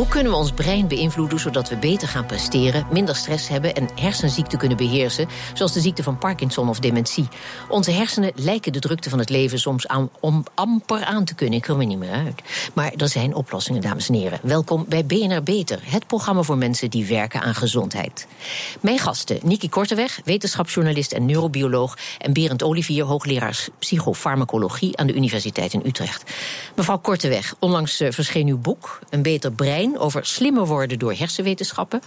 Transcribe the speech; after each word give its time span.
Hoe 0.00 0.08
kunnen 0.08 0.32
we 0.32 0.38
ons 0.38 0.52
brein 0.52 0.88
beïnvloeden 0.88 1.40
zodat 1.40 1.68
we 1.68 1.76
beter 1.76 2.08
gaan 2.08 2.26
presteren, 2.26 2.86
minder 2.90 3.16
stress 3.16 3.48
hebben 3.48 3.74
en 3.74 3.88
hersenziekten 3.94 4.58
kunnen 4.58 4.76
beheersen, 4.76 5.28
zoals 5.54 5.72
de 5.72 5.80
ziekte 5.80 6.02
van 6.02 6.18
Parkinson 6.18 6.68
of 6.68 6.78
dementie? 6.78 7.28
Onze 7.68 7.90
hersenen 7.90 8.32
lijken 8.34 8.72
de 8.72 8.78
drukte 8.78 9.10
van 9.10 9.18
het 9.18 9.28
leven 9.28 9.58
soms 9.58 9.88
aan, 9.88 10.10
om 10.20 10.44
amper 10.54 11.04
aan 11.04 11.24
te 11.24 11.34
kunnen. 11.34 11.58
Ik 11.58 11.62
kom 11.62 11.80
er 11.80 11.86
niet 11.86 11.98
meer 11.98 12.10
uit. 12.10 12.42
Maar 12.74 12.92
er 12.96 13.08
zijn 13.08 13.34
oplossingen, 13.34 13.80
dames 13.80 14.08
en 14.08 14.14
heren. 14.14 14.38
Welkom 14.42 14.84
bij 14.88 15.04
BNR 15.06 15.42
Beter, 15.42 15.80
het 15.82 16.06
programma 16.06 16.42
voor 16.42 16.58
mensen 16.58 16.90
die 16.90 17.06
werken 17.06 17.40
aan 17.40 17.54
gezondheid. 17.54 18.26
Mijn 18.80 18.98
gasten, 18.98 19.38
Niki 19.42 19.68
Korteweg, 19.68 20.20
wetenschapsjournalist 20.24 21.12
en 21.12 21.26
neurobioloog, 21.26 21.98
en 22.18 22.32
Berend 22.32 22.62
Olivier, 22.62 23.04
hoogleraar 23.04 23.66
psychofarmacologie 23.78 24.96
aan 24.96 25.06
de 25.06 25.14
Universiteit 25.14 25.72
in 25.72 25.82
Utrecht. 25.84 26.30
Mevrouw 26.76 26.98
Korteweg, 26.98 27.54
onlangs 27.58 28.00
uh, 28.00 28.10
verscheen 28.10 28.46
uw 28.46 28.58
boek, 28.58 28.98
Een 29.10 29.22
beter 29.22 29.52
brein 29.52 29.88
over 29.98 30.26
slimmer 30.26 30.66
worden 30.66 30.98
door 30.98 31.12
hersenwetenschappen. 31.12 32.00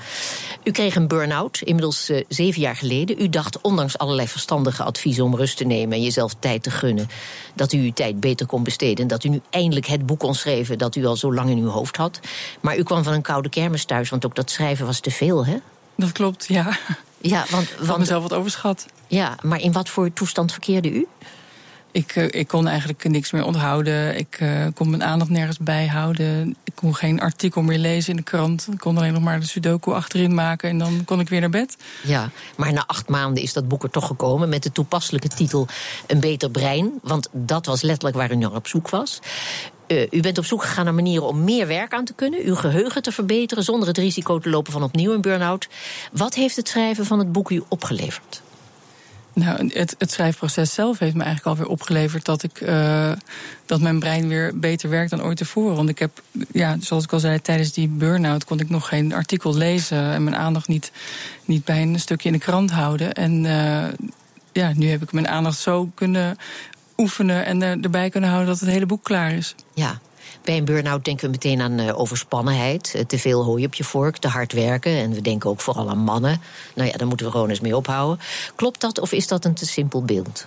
U 0.63 0.71
kreeg 0.71 0.95
een 0.95 1.07
burn-out, 1.07 1.61
inmiddels 1.63 2.09
uh, 2.09 2.23
zeven 2.27 2.61
jaar 2.61 2.75
geleden. 2.75 3.21
U 3.21 3.29
dacht, 3.29 3.61
ondanks 3.61 3.97
allerlei 3.97 4.27
verstandige 4.27 4.83
adviezen 4.83 5.23
om 5.23 5.35
rust 5.35 5.57
te 5.57 5.63
nemen 5.63 5.97
en 5.97 6.03
jezelf 6.03 6.35
tijd 6.39 6.63
te 6.63 6.71
gunnen, 6.71 7.07
dat 7.55 7.73
u 7.73 7.77
uw 7.77 7.93
tijd 7.93 8.19
beter 8.19 8.45
kon 8.45 8.63
besteden. 8.63 9.01
En 9.01 9.07
dat 9.07 9.23
u 9.23 9.29
nu 9.29 9.41
eindelijk 9.49 9.85
het 9.85 10.05
boek 10.05 10.19
kon 10.19 10.35
schrijven 10.35 10.77
dat 10.77 10.95
u 10.95 11.05
al 11.05 11.15
zo 11.15 11.33
lang 11.33 11.49
in 11.49 11.57
uw 11.57 11.69
hoofd 11.69 11.97
had. 11.97 12.19
Maar 12.61 12.77
u 12.77 12.83
kwam 12.83 13.03
van 13.03 13.13
een 13.13 13.21
koude 13.21 13.49
kermis 13.49 13.85
thuis, 13.85 14.09
want 14.09 14.25
ook 14.25 14.35
dat 14.35 14.52
schrijven 14.52 14.85
was 14.85 14.99
te 14.99 15.11
veel, 15.11 15.45
hè? 15.45 15.57
Dat 15.95 16.11
klopt, 16.11 16.45
ja. 16.47 16.77
Ja, 17.21 17.45
want. 17.49 17.69
Ik 17.79 17.88
had 17.88 17.97
mezelf 17.97 18.21
wat 18.21 18.33
overschat. 18.33 18.86
Ja, 19.08 19.38
maar 19.41 19.61
in 19.61 19.71
wat 19.71 19.89
voor 19.89 20.13
toestand 20.13 20.52
verkeerde 20.52 20.91
u? 20.91 21.08
Ik, 21.94 22.16
uh, 22.16 22.27
ik 22.30 22.47
kon 22.47 22.67
eigenlijk 22.67 23.03
niks 23.03 23.31
meer 23.31 23.45
onthouden. 23.45 24.17
Ik 24.17 24.39
uh, 24.41 24.66
kon 24.73 24.89
mijn 24.89 25.03
aandacht 25.03 25.30
nergens 25.30 25.58
bijhouden. 25.58 26.55
Ik 26.63 26.75
kon 26.75 26.95
geen 26.95 27.22
artikel 27.22 27.61
meer 27.61 27.77
lezen 27.77 28.09
in 28.09 28.17
de 28.17 28.23
krant. 28.23 28.67
Ik 28.72 28.77
kon 28.77 28.97
alleen 28.97 29.13
nog 29.13 29.22
maar 29.22 29.39
de 29.39 29.45
sudoku 29.45 29.91
achterin 29.91 30.33
maken 30.33 30.69
en 30.69 30.77
dan 30.77 31.02
kon 31.05 31.19
ik 31.19 31.30
weer 31.30 31.39
naar 31.39 31.49
bed. 31.49 31.77
Ja, 32.03 32.30
maar 32.55 32.73
na 32.73 32.83
acht 32.88 33.09
maanden 33.09 33.44
is 33.44 33.53
dat 33.53 33.67
boek 33.67 33.83
er 33.83 33.89
toch 33.89 34.08
gekomen 34.08 34.49
met 34.49 34.64
de 34.64 34.71
toepasselijke 34.71 35.27
titel 35.27 35.67
Een 36.08 36.19
beter 36.19 36.52
brein. 36.52 36.91
Want 37.02 37.27
dat 37.31 37.66
was 37.66 37.81
letterlijk 37.81 38.17
waar 38.17 38.31
u 38.31 38.36
naar 38.36 38.55
op 38.55 38.67
zoek 38.67 38.89
was. 38.89 39.19
Uh, 39.88 40.08
u 40.11 40.21
bent 40.21 40.38
op 40.38 40.45
zoek 40.45 40.64
gegaan 40.64 40.86
naar 40.86 40.94
manieren 40.94 41.27
om 41.27 41.44
meer 41.44 41.67
werk 41.67 41.94
aan 41.94 42.05
te 42.05 42.14
kunnen, 42.14 42.39
uw 42.44 42.55
geheugen 42.55 43.02
te 43.02 43.11
verbeteren 43.11 43.64
zonder 43.64 43.88
het 43.88 43.97
risico 43.97 44.39
te 44.39 44.49
lopen 44.49 44.71
van 44.71 44.83
opnieuw 44.83 45.14
een 45.14 45.21
burn-out. 45.21 45.67
Wat 46.11 46.33
heeft 46.33 46.55
het 46.55 46.67
schrijven 46.67 47.05
van 47.05 47.19
het 47.19 47.31
boek 47.31 47.49
u 47.49 47.64
opgeleverd? 47.69 48.41
Nou, 49.34 49.70
het, 49.73 49.95
het, 49.98 50.12
schrijfproces 50.12 50.73
zelf 50.73 51.00
heeft 51.00 51.16
me 51.16 51.23
eigenlijk 51.23 51.58
alweer 51.58 51.72
opgeleverd 51.72 52.26
dat 52.26 52.44
ik 52.44 52.62
uh, 52.62 53.12
dat 53.66 53.81
mijn 53.81 54.00
brein 54.00 54.28
weer 54.28 54.59
beter 54.59 54.89
werkt 54.89 55.09
dan 55.09 55.23
ooit 55.23 55.38
tevoren. 55.38 55.76
Want 55.76 55.89
ik 55.89 56.00
heb, 56.00 56.22
ja, 56.52 56.78
zoals 56.80 57.03
ik 57.03 57.14
al 57.14 57.20
zei, 57.20 57.42
tijdens 57.42 57.72
die 57.72 57.88
burn-out 57.88 58.45
kon 58.45 58.59
ik 58.59 58.70
nog 58.70 58.88
geen 58.88 59.14
artikel 59.14 59.56
lezen 59.56 60.11
en 60.11 60.23
mijn 60.23 60.36
aandacht 60.36 60.67
niet, 60.67 60.92
niet 61.45 61.66
bij 61.66 61.81
een 61.81 62.00
stukje 62.00 62.28
in 62.28 62.34
de 62.34 62.39
krant 62.39 62.72
houden. 62.72 63.14
En 63.14 63.44
uh, 63.44 63.84
ja, 64.52 64.72
nu 64.76 64.89
heb 64.89 65.02
ik 65.02 65.11
mijn 65.11 65.28
aandacht 65.28 65.59
zo 65.59 65.92
kunnen 65.95 66.38
oefenen 66.98 67.45
en 67.45 67.61
er, 67.61 67.78
erbij 67.81 68.09
kunnen 68.09 68.30
houden 68.30 68.52
dat 68.52 68.59
het 68.59 68.70
hele 68.70 68.86
boek 68.86 69.04
klaar 69.04 69.31
is. 69.31 69.56
Ja, 69.73 70.00
bij 70.42 70.58
een 70.58 70.66
burn-out 70.66 71.06
denken 71.06 71.26
we 71.26 71.31
meteen 71.31 71.62
aan 71.62 71.80
uh, 71.80 72.00
overspannenheid. 72.00 72.94
Uh, 72.95 73.02
te 73.02 73.20
veel 73.20 73.44
hooi 73.44 73.66
op 73.66 73.73
je 73.73 73.84
vork, 73.84 74.17
te 74.17 74.28
hard 74.28 74.53
werken. 74.53 74.92
En 74.92 75.14
we 75.14 75.22
denken 75.22 75.50
ook 75.50 75.62
vooral 75.62 75.89
aan 75.89 75.98
mannen. 75.98 76.42
Nou 76.76 76.89
ja, 76.89 76.98
daar 76.98 77.08
moeten 77.08 77.26
we 77.26 77.31
gewoon 77.31 77.50
eens 77.50 77.59
mee 77.59 77.76
ophouden. 77.76 78.20
Klopt 78.56 78.81
dat 78.81 79.00
of 79.00 79.11
is 79.11 79.28
dat 79.28 79.45
een 79.45 79.54
te 79.54 79.66
simpel 79.66 80.04
beeld? 80.04 80.45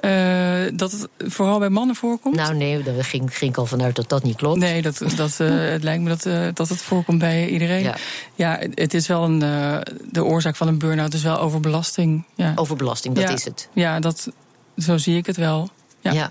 Uh, 0.00 0.70
dat 0.74 0.92
het 0.92 1.08
vooral 1.18 1.58
bij 1.58 1.68
mannen 1.68 1.96
voorkomt? 1.96 2.36
Nou 2.36 2.54
nee, 2.54 2.82
daar 2.82 3.04
ging, 3.04 3.36
ging 3.36 3.50
ik 3.50 3.56
al 3.56 3.66
vanuit 3.66 3.96
dat 3.96 4.08
dat 4.08 4.22
niet 4.22 4.36
klopt. 4.36 4.58
Nee, 4.58 4.82
dat, 4.82 4.98
dat, 5.16 5.38
het 5.38 5.82
lijkt 5.82 6.02
me 6.02 6.16
dat, 6.16 6.56
dat 6.56 6.68
het 6.68 6.82
voorkomt 6.82 7.18
bij 7.18 7.48
iedereen. 7.48 7.82
Ja, 7.82 7.96
ja 8.34 8.58
het 8.74 8.94
is 8.94 9.06
wel 9.06 9.24
een, 9.24 9.38
de 10.10 10.24
oorzaak 10.24 10.56
van 10.56 10.68
een 10.68 10.78
burn-out 10.78 11.14
is 11.14 11.22
wel 11.22 11.38
overbelasting. 11.38 12.24
Ja. 12.34 12.52
Overbelasting, 12.56 13.14
dat 13.14 13.24
ja, 13.24 13.34
is 13.34 13.44
het. 13.44 13.68
Ja, 13.72 14.00
dat, 14.00 14.30
zo 14.76 14.96
zie 14.96 15.16
ik 15.16 15.26
het 15.26 15.36
wel. 15.36 15.68
ja. 16.00 16.30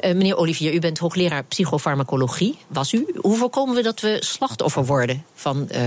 Uh, 0.00 0.14
meneer 0.14 0.36
Olivier, 0.36 0.74
u 0.74 0.78
bent 0.78 0.98
hoogleraar 0.98 1.44
psychofarmacologie, 1.44 2.58
was 2.68 2.92
u. 2.92 3.06
Hoe 3.16 3.36
voorkomen 3.36 3.74
we 3.74 3.82
dat 3.82 4.00
we 4.00 4.16
slachtoffer 4.20 4.84
worden 4.84 5.24
van 5.34 5.68
uh, 5.72 5.80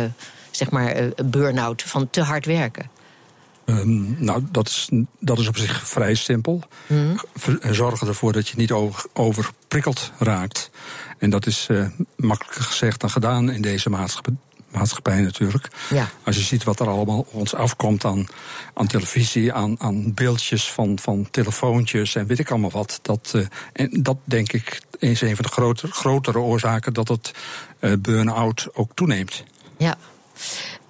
zeg 0.52 0.72
maar 0.72 1.02
uh, 1.02 1.12
burn-out, 1.26 1.82
van 1.82 2.10
te 2.10 2.22
hard 2.22 2.46
werken? 2.46 2.90
Um, 3.66 4.16
nou, 4.20 4.44
dat 4.52 4.68
is, 4.68 4.90
dat 5.20 5.40
is 5.40 5.48
op 5.48 5.58
zich 5.58 5.88
vrij 5.88 6.16
simpel. 6.16 6.62
Mm. 6.88 7.20
Zorg 7.62 8.02
ervoor 8.02 8.34
dat 8.34 8.48
je 8.48 8.58
niet 8.58 8.72
over, 8.72 9.06
overprikkeld 9.14 10.12
raakt. 10.18 10.70
En 11.18 11.30
dat 11.30 11.46
is 11.46 11.68
makkelijker 12.16 12.64
gezegd 12.64 13.00
dan 13.00 13.10
gedaan 13.10 13.52
in 13.52 13.62
deze 13.62 13.90
maatschappij 13.90 14.34
maatschappij 14.76 15.22
natuurlijk. 15.22 15.68
Ja. 15.90 16.10
Als 16.24 16.36
je 16.36 16.42
ziet 16.42 16.64
wat 16.64 16.80
er 16.80 16.88
allemaal 16.88 17.20
op 17.20 17.34
ons 17.34 17.56
afkomt 17.56 18.06
aan, 18.06 18.28
aan 18.74 18.88
televisie, 18.88 19.54
aan, 19.54 19.76
aan 19.80 20.14
beeldjes 20.14 20.72
van, 20.72 21.00
van 21.00 21.28
telefoontjes 21.32 22.16
en 22.16 22.26
weet 22.26 22.40
ik 22.40 22.50
allemaal 22.50 22.72
wat. 22.72 23.00
Dat, 23.02 23.32
uh, 23.36 23.46
en 23.74 24.04
dat 24.04 24.18
denk 24.24 24.54
ik 24.54 24.82
is 25.00 25.22
een 25.22 25.36
van 25.36 25.46
de 25.46 25.52
grotere, 25.52 25.92
grotere 25.92 26.40
oorzaken 26.40 26.94
dat 26.94 27.08
het 27.08 27.32
uh, 27.80 27.94
burn-out 28.00 28.68
ook 28.74 28.92
toeneemt. 28.94 29.44
Ja. 29.78 29.98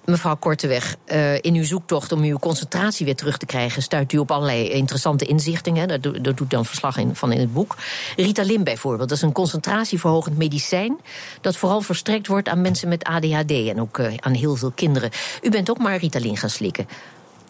Mevrouw 0.06 0.36
Korteweg, 0.36 0.96
uh, 1.06 1.34
in 1.34 1.54
uw 1.54 1.64
zoektocht 1.64 2.12
om 2.12 2.22
uw 2.22 2.38
concentratie 2.38 3.04
weer 3.04 3.16
terug 3.16 3.36
te 3.36 3.46
krijgen, 3.46 3.82
stuit 3.82 4.12
u 4.12 4.18
op 4.18 4.30
allerlei 4.30 4.68
interessante 4.68 5.24
inzichtingen. 5.24 5.88
Daar, 5.88 6.00
daar 6.00 6.34
doet 6.34 6.50
dan 6.50 6.64
verslag 6.64 6.96
in, 6.96 7.14
van 7.14 7.32
in 7.32 7.40
het 7.40 7.52
boek. 7.52 7.76
Ritalin 8.16 8.64
bijvoorbeeld, 8.64 9.08
dat 9.08 9.18
is 9.18 9.24
een 9.24 9.32
concentratieverhogend 9.32 10.36
medicijn. 10.36 10.98
dat 11.40 11.56
vooral 11.56 11.80
verstrekt 11.80 12.26
wordt 12.26 12.48
aan 12.48 12.60
mensen 12.60 12.88
met 12.88 13.04
ADHD 13.04 13.50
en 13.50 13.80
ook 13.80 13.98
uh, 13.98 14.12
aan 14.20 14.34
heel 14.34 14.56
veel 14.56 14.72
kinderen. 14.74 15.10
U 15.42 15.50
bent 15.50 15.70
ook 15.70 15.78
maar 15.78 15.96
Ritalin 15.96 16.36
gaan 16.36 16.50
slikken. 16.50 16.86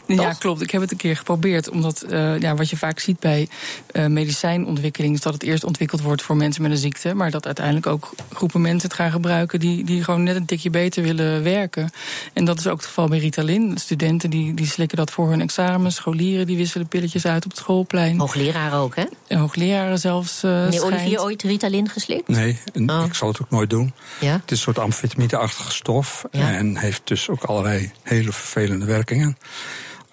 Ja, 0.07 0.33
klopt. 0.33 0.61
Ik 0.61 0.71
heb 0.71 0.81
het 0.81 0.91
een 0.91 0.97
keer 0.97 1.17
geprobeerd. 1.17 1.71
Omdat 1.71 2.05
uh, 2.09 2.41
ja, 2.41 2.55
wat 2.55 2.71
je 2.71 2.77
vaak 2.77 2.99
ziet 2.99 3.19
bij 3.19 3.49
uh, 3.93 4.07
medicijnontwikkeling... 4.07 5.15
is 5.15 5.21
dat 5.21 5.33
het 5.33 5.43
eerst 5.43 5.65
ontwikkeld 5.65 6.01
wordt 6.01 6.23
voor 6.23 6.37
mensen 6.37 6.63
met 6.63 6.71
een 6.71 6.77
ziekte... 6.77 7.15
maar 7.15 7.31
dat 7.31 7.47
uiteindelijk 7.47 7.87
ook 7.87 8.15
groepen 8.33 8.61
mensen 8.61 8.89
het 8.89 8.99
gaan 8.99 9.11
gebruiken... 9.11 9.61
die, 9.61 9.85
die 9.85 10.05
gewoon 10.05 10.23
net 10.23 10.37
een 10.37 10.45
tikje 10.45 10.71
beter 10.71 11.03
willen 11.03 11.43
werken. 11.43 11.91
En 12.33 12.45
dat 12.45 12.59
is 12.59 12.67
ook 12.67 12.77
het 12.77 12.87
geval 12.87 13.09
bij 13.09 13.19
Ritalin. 13.19 13.79
Studenten 13.79 14.31
die, 14.31 14.55
die 14.55 14.67
slikken 14.67 14.97
dat 14.97 15.11
voor 15.11 15.29
hun 15.29 15.41
examen. 15.41 15.93
Scholieren 15.93 16.47
die 16.47 16.57
wisselen 16.57 16.87
pilletjes 16.87 17.27
uit 17.27 17.45
op 17.45 17.51
het 17.51 17.61
schoolplein. 17.61 18.19
Hoogleraren 18.19 18.79
ook, 18.79 18.97
hè? 18.97 19.05
En 19.27 19.39
hoogleraren 19.39 19.99
zelfs. 19.99 20.45
Uh, 20.45 20.51
Meneer 20.51 20.85
Olivier 20.85 21.21
ooit 21.21 21.43
Ritalin 21.43 21.89
geslikt? 21.89 22.29
Nee, 22.29 22.59
oh. 22.87 23.05
ik 23.07 23.15
zal 23.15 23.29
het 23.29 23.41
ook 23.43 23.51
nooit 23.51 23.71
doen. 23.71 23.93
Ja? 24.21 24.33
Het 24.33 24.51
is 24.51 24.51
een 24.51 24.57
soort 24.57 24.79
amfetamine-achtige 24.79 25.73
stof... 25.73 26.25
Ja. 26.31 26.53
en 26.53 26.77
heeft 26.77 27.01
dus 27.05 27.29
ook 27.29 27.43
allerlei 27.43 27.93
hele 28.03 28.33
vervelende 28.33 28.87
werkingen. 28.87 29.37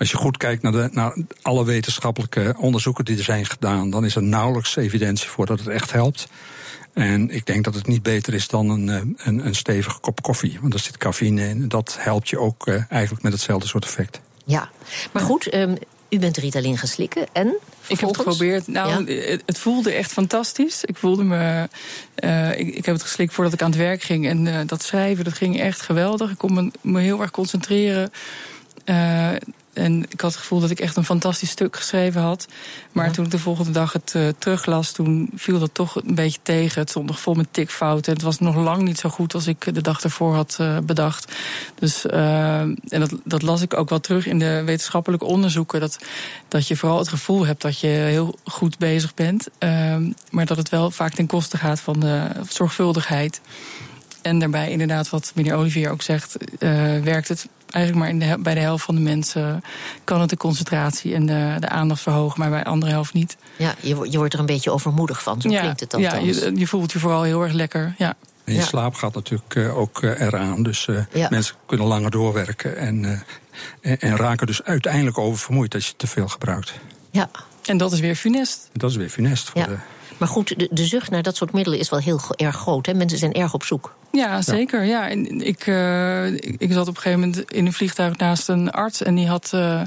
Als 0.04 0.12
je 0.12 0.18
goed 0.18 0.38
kijkt 0.38 0.62
naar, 0.62 0.72
de, 0.72 0.90
naar 0.92 1.16
alle 1.42 1.66
wetenschappelijke 1.66 2.56
onderzoeken 2.58 3.06
die 3.06 3.18
er 3.18 3.24
zijn 3.24 3.46
gedaan, 3.46 3.90
dan 3.90 4.06
is 4.06 4.16
er 4.16 4.24
nauwelijks 4.24 4.76
evidentie 4.76 5.30
voor 5.30 5.46
dat 5.46 5.60
het 5.60 5.68
echt 5.68 5.92
helpt. 5.92 6.28
En 6.94 7.30
ik 7.30 7.46
denk 7.46 7.64
dat 7.64 7.76
het 7.76 7.88
niet 7.88 8.04
beter 8.04 8.34
is 8.34 8.48
dan 8.48 8.70
een, 8.70 8.88
een, 9.18 9.46
een 9.46 9.56
stevige 9.56 10.00
kop 10.00 10.22
koffie. 10.22 10.58
Want 10.62 10.74
er 10.74 10.80
zit 10.80 10.98
cafeïne 10.98 11.48
in. 11.48 11.68
Dat 11.68 11.98
helpt 12.00 12.30
je 12.30 12.40
ook 12.40 12.68
uh, 12.68 12.84
eigenlijk 12.90 13.24
met 13.24 13.34
hetzelfde 13.34 13.68
soort 13.68 13.84
effect. 13.84 14.22
Ja, 14.46 14.70
maar 15.12 15.24
goed, 15.24 15.54
um, 15.54 15.78
u 16.10 16.20
bent 16.20 16.38
Ritalin 16.38 16.78
geslikken 16.78 17.26
en 17.34 17.48
ik 17.88 18.00
heb 18.00 18.10
het 18.10 18.18
geprobeerd. 18.18 18.68
Nou, 18.68 19.12
ja? 19.12 19.38
het, 19.46 19.60
voelde 19.60 19.92
echt 19.92 20.12
fantastisch. 20.12 20.84
Ik 20.84 20.98
voelde 20.98 21.24
me. 21.24 21.70
Uh, 22.24 22.60
ik, 22.60 22.76
ik, 22.76 22.86
heb 22.86 22.96
het 22.96 23.04
geslikt 23.04 23.34
voordat 23.34 23.54
ik 23.54 23.62
aan 23.62 23.70
het 23.70 23.80
werk 23.80 24.02
ging. 24.02 24.28
En 24.28 24.46
uh, 24.46 24.60
dat 24.66 24.84
schrijven, 24.84 25.24
dat 25.24 25.34
ging 25.34 25.60
echt 25.60 25.82
geweldig. 25.82 26.32
Ik 26.32 26.38
kon 26.38 26.54
me, 26.54 26.72
me 26.82 27.02
heel 27.02 27.22
erg 27.22 27.32
concentreren. 27.32 28.12
Uh, 28.86 29.30
en 29.74 30.06
ik 30.10 30.22
had 30.22 30.32
het 30.32 30.40
gevoel 30.40 30.60
dat 30.60 30.70
ik 30.70 30.80
echt 30.80 30.96
een 30.96 31.06
fantastisch 31.06 31.50
stuk 31.50 31.76
geschreven 31.76 32.22
had. 32.22 32.48
Maar 32.92 33.06
ja. 33.06 33.12
toen 33.12 33.26
ik 33.26 33.32
de 33.32 33.40
volgende 33.40 33.72
dag 33.72 33.94
het 33.94 34.14
uh, 34.16 34.28
teruglas, 34.38 34.92
toen 34.92 35.30
viel 35.36 35.60
dat 35.60 35.74
toch 35.74 35.96
een 35.96 36.16
beetje 36.16 36.40
tegen. 36.44 36.82
Het 36.82 36.90
stond 36.90 37.06
nog 37.06 37.20
vol 37.20 37.34
met 37.34 37.48
tikfouten. 37.52 38.06
En 38.06 38.14
het 38.14 38.22
was 38.22 38.40
nog 38.40 38.56
lang 38.56 38.82
niet 38.82 39.00
zo 39.00 39.10
goed 39.10 39.34
als 39.34 39.48
ik 39.48 39.74
de 39.74 39.82
dag 39.82 40.02
ervoor 40.02 40.34
had 40.36 40.58
uh, 40.62 40.78
bedacht. 40.78 41.32
Dus, 41.80 42.06
uh, 42.06 42.60
en 42.60 42.78
dat, 42.88 43.14
dat 43.24 43.42
las 43.42 43.62
ik 43.62 43.74
ook 43.74 43.90
wel 43.90 44.00
terug 44.00 44.28
in 44.28 44.40
de 44.40 44.64
wetenschappelijke 44.66 45.26
onderzoeken. 45.26 45.80
Dat, 45.80 46.00
dat 46.48 46.68
je 46.68 46.76
vooral 46.76 46.98
het 46.98 47.10
gevoel 47.10 47.46
hebt 47.46 47.62
dat 47.62 47.80
je 47.80 47.88
heel 47.88 48.36
goed 48.44 48.78
bezig 48.78 49.14
bent. 49.14 49.48
maar 50.30 50.46
dat 50.46 50.58
het 50.58 50.70
wel 50.70 50.92
vaak 50.92 51.14
ten 51.14 51.28
koste 51.28 51.58
gaat 51.58 51.80
van 51.80 52.00
de 52.00 52.28
zorgvuldigheid. 52.50 53.42
En 54.22 54.40
daarbij 54.40 54.72
inderdaad, 54.72 55.10
wat 55.10 55.32
meneer 55.36 55.56
Olivier 55.56 55.92
ook 55.92 56.02
zegt, 56.02 56.38
werkt 57.04 57.28
het 57.28 57.48
eigenlijk 57.74 58.06
maar 58.06 58.14
in 58.14 58.20
de, 58.20 58.44
bij 58.44 58.54
de 58.54 58.60
helft 58.60 58.86
van 58.86 58.96
de 58.96 59.02
mensen 59.02 59.64
kan 60.04 60.22
het 60.22 60.30
de 60.30 60.38
concentratie 60.38 61.14
en 61.14 61.26
de, 61.26 61.56
de 61.60 61.70
aandacht 61.70 62.02
verhogen, 62.02 62.40
maar 62.40 62.50
bij 62.50 62.64
de 62.64 62.70
andere 62.70 62.92
helft 62.92 63.14
niet. 63.14 63.38
Ja, 63.58 63.76
je, 63.80 64.08
je 64.10 64.18
wordt 64.18 64.34
er 64.34 64.40
een 64.40 64.46
beetje 64.46 64.72
overmoedig 64.72 65.24
van, 65.24 65.42
zo 65.42 65.50
ja, 65.50 65.60
klinkt 65.60 65.80
het 65.80 65.92
dan. 65.92 66.02
Ja, 66.02 66.16
je, 66.16 66.52
je, 66.56 66.68
voelt 66.68 66.92
je 66.92 67.00
vooral 67.00 67.24
heel 67.24 67.44
erg 67.44 67.54
lekker. 67.54 67.96
Ja. 67.98 68.16
En 68.44 68.54
je 68.54 68.62
slaap 68.62 68.94
gaat 68.94 69.14
natuurlijk 69.14 69.58
ook 69.76 70.02
eraan. 70.02 70.64
Dus 70.64 70.88
mensen 71.30 71.56
kunnen 71.66 71.88
langer 71.88 72.12
doorwerken 72.12 72.78
en, 72.78 73.24
en, 73.82 74.00
en, 74.00 74.16
raken 74.16 74.48
dus 74.48 74.64
uiteindelijk 74.64 75.18
oververmoeid 75.18 75.74
als 75.74 75.88
je 75.88 75.94
te 75.98 76.08
veel 76.08 76.28
gebruikt. 76.28 76.74
Ja. 77.12 77.30
En 77.66 77.78
dat 77.78 77.92
is 77.92 78.00
weer 78.00 78.16
funest. 78.16 78.70
Dat 78.74 78.90
is 78.90 78.96
weer 78.96 79.10
funest 79.10 79.50
voor 79.50 79.64
de 79.64 79.78
maar 80.24 80.32
goed, 80.32 80.60
de, 80.60 80.68
de 80.72 80.86
zucht 80.86 81.10
naar 81.10 81.22
dat 81.22 81.36
soort 81.36 81.54
middelen 81.54 81.80
is 81.80 81.90
wel 81.90 82.00
heel 82.00 82.20
erg 82.36 82.56
groot. 82.56 82.86
Hè? 82.86 82.94
Mensen 82.94 83.18
zijn 83.18 83.34
erg 83.34 83.54
op 83.54 83.64
zoek. 83.64 83.96
Ja, 84.12 84.42
zeker. 84.42 84.84
Ja. 84.84 85.10
En 85.10 85.42
ik, 85.42 85.68
uh, 85.68 86.34
ik, 86.34 86.72
zat 86.72 86.88
op 86.88 86.96
een 86.96 87.02
gegeven 87.02 87.20
moment 87.20 87.52
in 87.52 87.66
een 87.66 87.74
vliegtuig 87.74 88.18
naast 88.18 88.50
een 88.50 88.72
arts. 88.72 89.02
En 89.02 89.16
die 89.16 89.28
had. 89.28 89.52
Uh, 89.56 89.82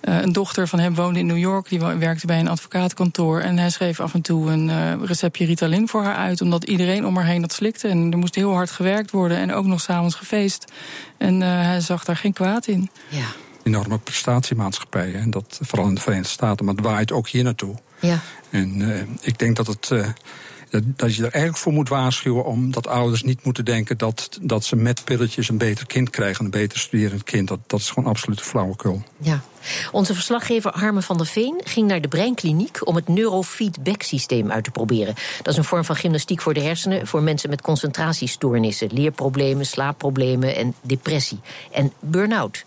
een 0.00 0.32
dochter 0.32 0.68
van 0.68 0.78
hem 0.78 0.94
woonde 0.94 1.18
in 1.18 1.26
New 1.26 1.38
York. 1.38 1.68
Die 1.68 1.78
werkte 1.80 2.26
bij 2.26 2.38
een 2.38 2.48
advocatenkantoor. 2.48 3.40
En 3.40 3.58
hij 3.58 3.70
schreef 3.70 4.00
af 4.00 4.14
en 4.14 4.20
toe 4.20 4.50
een 4.50 4.68
uh, 4.68 4.92
receptje 5.02 5.44
Ritalin 5.44 5.88
voor 5.88 6.02
haar 6.02 6.16
uit. 6.16 6.40
Omdat 6.40 6.64
iedereen 6.64 7.06
om 7.06 7.16
haar 7.16 7.26
heen 7.26 7.40
dat 7.40 7.52
slikte. 7.52 7.88
En 7.88 8.12
er 8.12 8.18
moest 8.18 8.34
heel 8.34 8.52
hard 8.52 8.70
gewerkt 8.70 9.10
worden. 9.10 9.36
En 9.36 9.52
ook 9.52 9.64
nog 9.64 9.80
s'avonds 9.80 10.14
gefeest. 10.14 10.72
En 11.16 11.40
hij 11.40 11.80
zag 11.80 12.04
daar 12.04 12.16
geen 12.16 12.32
kwaad 12.32 12.66
in. 12.66 12.90
Ja. 13.08 13.26
Enorme 13.62 13.98
prestatiemaatschappijen. 13.98 15.20
En 15.20 15.30
dat 15.30 15.58
vooral 15.62 15.88
in 15.88 15.94
de 15.94 16.00
Verenigde 16.00 16.32
Staten. 16.32 16.64
Maar 16.64 16.74
het 16.74 16.84
waait 16.84 17.12
ook 17.12 17.28
hier 17.28 17.44
naartoe. 17.44 17.74
Ja. 18.00 18.20
En 18.50 18.80
uh, 18.80 19.00
ik 19.20 19.38
denk 19.38 19.56
dat 19.56 19.66
het. 19.66 19.90
Uh, 20.74 20.80
dat 20.84 21.14
je 21.14 21.24
er 21.24 21.32
eigenlijk 21.32 21.62
voor 21.62 21.72
moet 21.72 21.88
waarschuwen, 21.88 22.44
omdat 22.44 22.86
ouders 22.86 23.22
niet 23.22 23.44
moeten 23.44 23.64
denken 23.64 23.98
dat, 23.98 24.38
dat 24.42 24.64
ze 24.64 24.76
met 24.76 25.04
pilletjes 25.04 25.48
een 25.48 25.58
beter 25.58 25.86
kind 25.86 26.10
krijgen, 26.10 26.44
een 26.44 26.50
beter 26.50 26.78
studerend 26.78 27.22
kind. 27.22 27.48
Dat, 27.48 27.58
dat 27.66 27.80
is 27.80 27.90
gewoon 27.90 28.08
absoluut 28.08 28.40
flauwekul. 28.40 29.02
Ja. 29.18 29.40
Onze 29.92 30.14
verslaggever 30.14 30.72
Harmen 30.74 31.02
van 31.02 31.16
der 31.16 31.26
Veen 31.26 31.60
ging 31.64 31.88
naar 31.88 32.00
de 32.00 32.08
Breinkliniek 32.08 32.86
om 32.86 32.94
het 32.94 33.08
neurofeedback-systeem 33.08 34.50
uit 34.50 34.64
te 34.64 34.70
proberen. 34.70 35.14
Dat 35.42 35.52
is 35.52 35.56
een 35.56 35.64
vorm 35.64 35.84
van 35.84 35.96
gymnastiek 35.96 36.40
voor 36.40 36.54
de 36.54 36.60
hersenen 36.60 37.06
voor 37.06 37.22
mensen 37.22 37.50
met 37.50 37.62
concentratiestoornissen, 37.62 38.92
leerproblemen, 38.92 39.66
slaapproblemen 39.66 40.56
en 40.56 40.74
depressie 40.82 41.40
en 41.72 41.92
burn-out. 42.00 42.64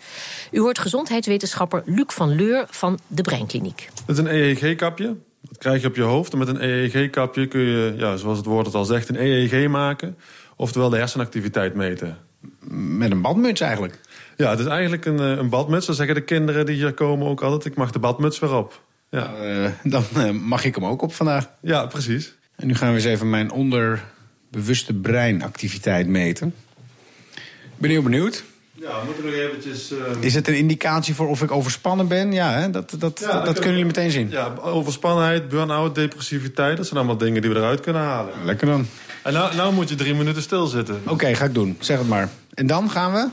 U 0.50 0.60
hoort 0.60 0.78
gezondheidswetenschapper 0.78 1.82
Luc 1.86 2.06
van 2.06 2.34
Leur 2.34 2.66
van 2.70 2.98
de 3.06 3.22
Breinkliniek. 3.22 3.88
Het 4.06 4.18
is 4.18 4.18
een 4.18 4.26
EEG-kapje. 4.26 5.16
Dat 5.48 5.58
krijg 5.58 5.80
je 5.80 5.88
op 5.88 5.96
je 5.96 6.02
hoofd. 6.02 6.32
En 6.32 6.38
met 6.38 6.48
een 6.48 6.62
EEG-kapje 6.62 7.46
kun 7.46 7.60
je, 7.60 7.94
ja, 7.96 8.16
zoals 8.16 8.36
het 8.36 8.46
woord 8.46 8.66
het 8.66 8.74
al 8.74 8.84
zegt, 8.84 9.08
een 9.08 9.20
EEG 9.20 9.68
maken. 9.68 10.16
Oftewel 10.56 10.88
de 10.88 10.96
hersenactiviteit 10.96 11.74
meten. 11.74 12.18
Met 12.70 13.10
een 13.10 13.22
badmuts 13.22 13.60
eigenlijk? 13.60 14.00
Ja, 14.36 14.50
het 14.50 14.58
is 14.58 14.66
eigenlijk 14.66 15.04
een, 15.04 15.18
eh, 15.18 15.30
een 15.30 15.48
badmuts. 15.48 15.86
Dan 15.86 15.94
zeggen 15.94 16.14
de 16.14 16.20
kinderen 16.20 16.66
die 16.66 16.76
hier 16.76 16.92
komen 16.92 17.26
ook 17.26 17.42
altijd... 17.42 17.64
ik 17.64 17.78
mag 17.78 17.90
de 17.90 17.98
badmuts 17.98 18.38
weer 18.38 18.54
op. 18.54 18.82
Ja. 19.10 19.34
Uh, 19.42 19.68
dan 19.82 20.04
uh, 20.16 20.30
mag 20.30 20.64
ik 20.64 20.74
hem 20.74 20.84
ook 20.84 21.02
op 21.02 21.14
vandaag. 21.14 21.50
Ja, 21.60 21.86
precies. 21.86 22.34
En 22.56 22.66
nu 22.66 22.74
gaan 22.74 22.88
we 22.88 22.94
eens 22.94 23.04
even 23.04 23.30
mijn 23.30 23.50
onderbewuste 23.50 24.94
breinactiviteit 24.94 26.06
meten. 26.06 26.54
Ik 27.64 27.76
ben 27.76 27.90
heel 27.90 28.02
benieuwd. 28.02 28.44
Ja, 28.80 29.04
moeten 29.04 29.24
we 29.24 29.30
nog 29.30 29.38
eventjes... 29.38 29.92
Uh... 29.92 29.98
Is 30.20 30.34
het 30.34 30.48
een 30.48 30.56
indicatie 30.56 31.14
voor 31.14 31.28
of 31.28 31.42
ik 31.42 31.50
overspannen 31.50 32.08
ben? 32.08 32.32
Ja, 32.32 32.52
hè? 32.52 32.70
dat, 32.70 32.94
dat, 32.98 33.20
ja, 33.20 33.40
dat, 33.40 33.54
kunnen 33.54 33.70
jullie 33.70 33.84
meteen 33.84 34.10
zien. 34.10 34.30
Ja, 34.30 34.54
overspannenheid, 34.60 35.48
burn-out, 35.48 35.94
depressiviteit... 35.94 36.76
dat 36.76 36.86
zijn 36.86 36.98
allemaal 36.98 37.16
dingen 37.16 37.42
die 37.42 37.50
we 37.50 37.56
eruit 37.56 37.80
kunnen 37.80 38.02
halen. 38.02 38.32
Lekker 38.44 38.66
dan. 38.66 38.86
En 39.22 39.32
nou, 39.32 39.54
nou 39.56 39.74
moet 39.74 39.88
je 39.88 39.94
drie 39.94 40.14
minuten 40.14 40.42
stilzitten. 40.42 41.00
Oké, 41.06 41.34
ga 41.34 41.44
ik 41.44 41.54
doen. 41.54 41.76
Zeg 41.80 41.98
het 41.98 42.08
maar. 42.08 42.28
En 42.54 42.66
dan 42.66 42.90
gaan 42.90 43.12
we? 43.12 43.28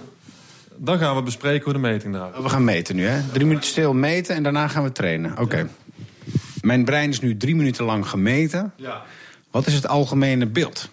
Dan 0.76 0.98
gaan 0.98 1.16
we 1.16 1.22
bespreken 1.22 1.64
hoe 1.64 1.74
de 1.74 1.80
meting 1.80 2.16
eruit 2.16 2.42
We 2.42 2.50
gaan 2.50 2.64
meten 2.64 2.96
nu, 2.96 3.06
hè? 3.06 3.22
Drie 3.32 3.46
minuten 3.46 3.70
stil 3.70 3.94
meten 3.94 4.36
en 4.36 4.44
daarna 4.44 4.68
gaan 4.68 4.84
we 4.84 4.92
trainen. 4.92 5.38
Oké. 5.40 5.70
Mijn 6.62 6.86
brein 6.86 7.10
is 7.10 7.22
nu 7.22 7.38
drie 7.38 7.56
minuten 7.56 7.86
lang 7.86 8.08
gemeten. 8.08 8.74
Ja. 8.76 9.02
Wat 9.52 9.68
is 9.68 9.74
het 9.74 9.88
algemene 9.88 10.46
beeld? 10.46 10.90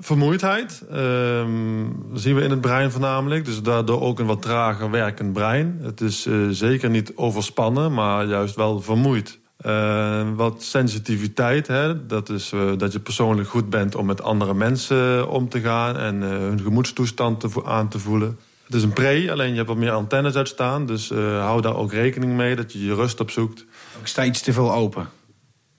Vermoeidheid 0.00 0.82
um, 0.92 2.02
zien 2.14 2.34
we 2.34 2.42
in 2.42 2.50
het 2.50 2.60
brein 2.60 2.90
voornamelijk. 2.90 3.44
Dus 3.44 3.62
daardoor 3.62 4.00
ook 4.00 4.18
een 4.18 4.26
wat 4.26 4.42
trager 4.42 4.90
werkend 4.90 5.32
brein. 5.32 5.78
Het 5.82 6.00
is 6.00 6.26
uh, 6.26 6.48
zeker 6.50 6.90
niet 6.90 7.12
overspannen, 7.14 7.94
maar 7.94 8.26
juist 8.26 8.54
wel 8.54 8.80
vermoeid. 8.80 9.38
Uh, 9.66 10.28
wat 10.34 10.62
sensitiviteit, 10.62 11.66
hè? 11.66 12.06
dat 12.06 12.28
is 12.28 12.52
uh, 12.52 12.72
dat 12.76 12.92
je 12.92 13.00
persoonlijk 13.00 13.48
goed 13.48 13.70
bent 13.70 13.94
om 13.94 14.06
met 14.06 14.22
andere 14.22 14.54
mensen 14.54 15.28
om 15.28 15.48
te 15.48 15.60
gaan 15.60 15.96
en 15.96 16.20
hun 16.20 16.60
gemoedstoestand 16.60 17.40
te 17.40 17.64
aan 17.64 17.88
te 17.88 17.98
voelen. 17.98 18.38
Het 18.64 18.74
is 18.74 18.82
een 18.82 18.92
pre, 18.92 19.28
alleen 19.30 19.50
je 19.50 19.56
hebt 19.56 19.68
wat 19.68 19.76
meer 19.76 19.90
antennes 19.90 20.34
uitstaan. 20.34 20.86
Dus 20.86 21.10
hou 21.10 21.60
daar 21.60 21.76
ook 21.76 21.92
rekening 21.92 22.32
mee 22.32 22.56
dat 22.56 22.72
je 22.72 22.84
je 22.84 22.94
rust 22.94 23.20
opzoekt. 23.20 23.64
Ik 24.00 24.06
sta 24.06 24.24
iets 24.24 24.40
te 24.40 24.52
veel 24.52 24.72
open. 24.72 25.08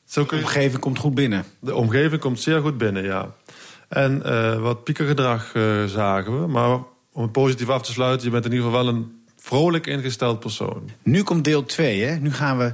Zo 0.06 0.26
kun 0.26 0.38
je... 0.38 0.44
De 0.44 0.50
omgeving 0.50 0.80
komt 0.82 0.98
goed 0.98 1.16
binnen. 1.16 1.44
De 1.60 1.76
omgeving 1.76 2.22
komt 2.22 2.40
zeer 2.40 2.62
goed 2.62 2.78
binnen, 2.78 3.04
ja. 3.04 3.36
En 3.90 4.22
uh, 4.26 4.62
wat 4.62 4.84
piekergedrag 4.84 5.54
uh, 5.54 5.86
zagen 5.86 6.42
we. 6.42 6.48
Maar 6.48 6.80
om 7.12 7.22
het 7.22 7.32
positief 7.32 7.70
af 7.70 7.82
te 7.82 7.92
sluiten, 7.92 8.26
je 8.26 8.32
bent 8.32 8.46
in 8.46 8.52
ieder 8.52 8.66
geval 8.66 8.86
wel 8.86 8.94
een 8.94 9.12
vrolijk 9.38 9.88
ingesteld 9.88 10.40
persoon. 10.40 10.90
Nu 11.04 11.24
komt 11.24 11.44
deel 11.44 11.66
2, 11.66 12.02
hè? 12.02 12.16
Nu 12.16 12.32
gaan 12.32 12.58
we 12.58 12.74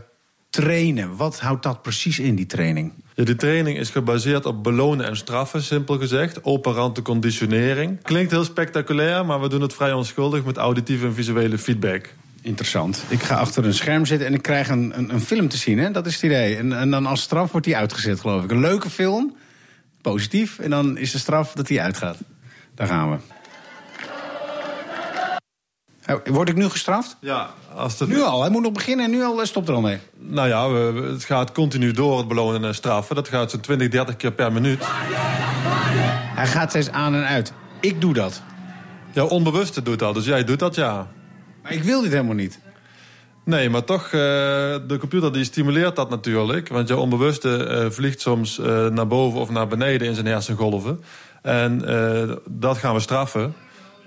trainen. 0.49 1.15
Wat 1.15 1.39
houdt 1.39 1.63
dat 1.63 1.81
precies 1.81 2.19
in, 2.19 2.35
die 2.35 2.45
training? 2.45 2.93
Ja, 3.13 3.23
die 3.23 3.35
training 3.35 3.77
is 3.77 3.89
gebaseerd 3.89 4.45
op 4.45 4.63
belonen 4.63 5.05
en 5.05 5.17
straffen, 5.17 5.63
simpel 5.63 5.97
gezegd. 5.97 6.43
Operante 6.43 7.01
conditionering. 7.01 8.01
Klinkt 8.01 8.31
heel 8.31 8.43
spectaculair, 8.43 9.25
maar 9.25 9.41
we 9.41 9.49
doen 9.49 9.61
het 9.61 9.73
vrij 9.73 9.93
onschuldig 9.93 10.43
met 10.43 10.57
auditieve 10.57 11.05
en 11.05 11.13
visuele 11.13 11.57
feedback. 11.57 12.13
Interessant. 12.41 13.03
Ik 13.07 13.23
ga 13.23 13.35
achter 13.35 13.65
een 13.65 13.73
scherm 13.73 14.05
zitten 14.05 14.27
en 14.27 14.33
ik 14.33 14.41
krijg 14.41 14.69
een, 14.69 14.97
een, 14.97 15.13
een 15.13 15.21
film 15.21 15.47
te 15.47 15.57
zien, 15.57 15.77
hè? 15.77 15.91
Dat 15.91 16.05
is 16.05 16.13
het 16.13 16.23
idee. 16.23 16.55
En, 16.55 16.79
en 16.79 16.91
dan 16.91 17.05
als 17.05 17.21
straf 17.21 17.51
wordt 17.51 17.65
die 17.65 17.77
uitgezet, 17.77 18.19
geloof 18.19 18.43
ik. 18.43 18.51
Een 18.51 18.59
leuke 18.59 18.89
film 18.89 19.35
positief. 20.11 20.59
En 20.59 20.69
dan 20.69 20.97
is 20.97 21.11
de 21.11 21.17
straf 21.17 21.53
dat 21.53 21.67
hij 21.67 21.79
uitgaat. 21.79 22.17
Daar 22.75 22.87
gaan 22.87 23.11
we. 23.11 23.17
Word 26.25 26.49
ik 26.49 26.55
nu 26.55 26.69
gestraft? 26.69 27.17
Ja. 27.19 27.49
Als 27.75 27.99
Nu 27.99 28.21
al, 28.21 28.41
hij 28.41 28.49
moet 28.49 28.61
nog 28.61 28.71
beginnen 28.71 29.05
en 29.05 29.11
nu 29.11 29.23
al 29.23 29.39
eh, 29.41 29.45
stopt 29.45 29.67
er 29.67 29.73
al 29.73 29.81
mee. 29.81 29.99
Nou 30.17 30.47
ja, 30.47 30.69
we, 30.69 31.01
het 31.01 31.23
gaat 31.23 31.51
continu 31.51 31.91
door, 31.91 32.17
het 32.17 32.27
belonen 32.27 32.63
en 32.63 32.75
straffen. 32.75 33.15
Dat 33.15 33.27
gaat 33.27 33.51
zo'n 33.51 33.59
20, 33.59 33.89
30 33.89 34.15
keer 34.15 34.31
per 34.31 34.51
minuut. 34.51 34.79
Hij 36.35 36.47
gaat 36.47 36.69
steeds 36.69 36.89
aan 36.89 37.15
en 37.15 37.25
uit. 37.25 37.53
Ik 37.81 38.01
doe 38.01 38.13
dat. 38.13 38.41
Jouw 39.11 39.27
onbewuste 39.27 39.81
doet 39.81 39.99
dat, 39.99 40.13
dus 40.13 40.25
jij 40.25 40.43
doet 40.43 40.59
dat, 40.59 40.75
ja. 40.75 41.07
Maar 41.63 41.73
ik 41.73 41.83
wil 41.83 42.01
dit 42.01 42.11
helemaal 42.11 42.35
niet. 42.35 42.59
Nee, 43.45 43.69
maar 43.69 43.83
toch, 43.83 44.05
uh, 44.05 44.11
de 44.11 44.97
computer 44.99 45.33
die 45.33 45.43
stimuleert 45.43 45.95
dat 45.95 46.09
natuurlijk. 46.09 46.67
Want 46.69 46.87
je 46.87 46.97
onbewuste 46.97 47.81
uh, 47.85 47.91
vliegt 47.91 48.21
soms 48.21 48.59
uh, 48.59 48.87
naar 48.87 49.07
boven 49.07 49.39
of 49.39 49.49
naar 49.49 49.67
beneden 49.67 50.07
in 50.07 50.13
zijn 50.13 50.25
hersengolven. 50.25 51.03
En 51.41 51.83
dat 52.49 52.77
gaan 52.77 52.93
we 52.93 52.99
straffen. 52.99 53.53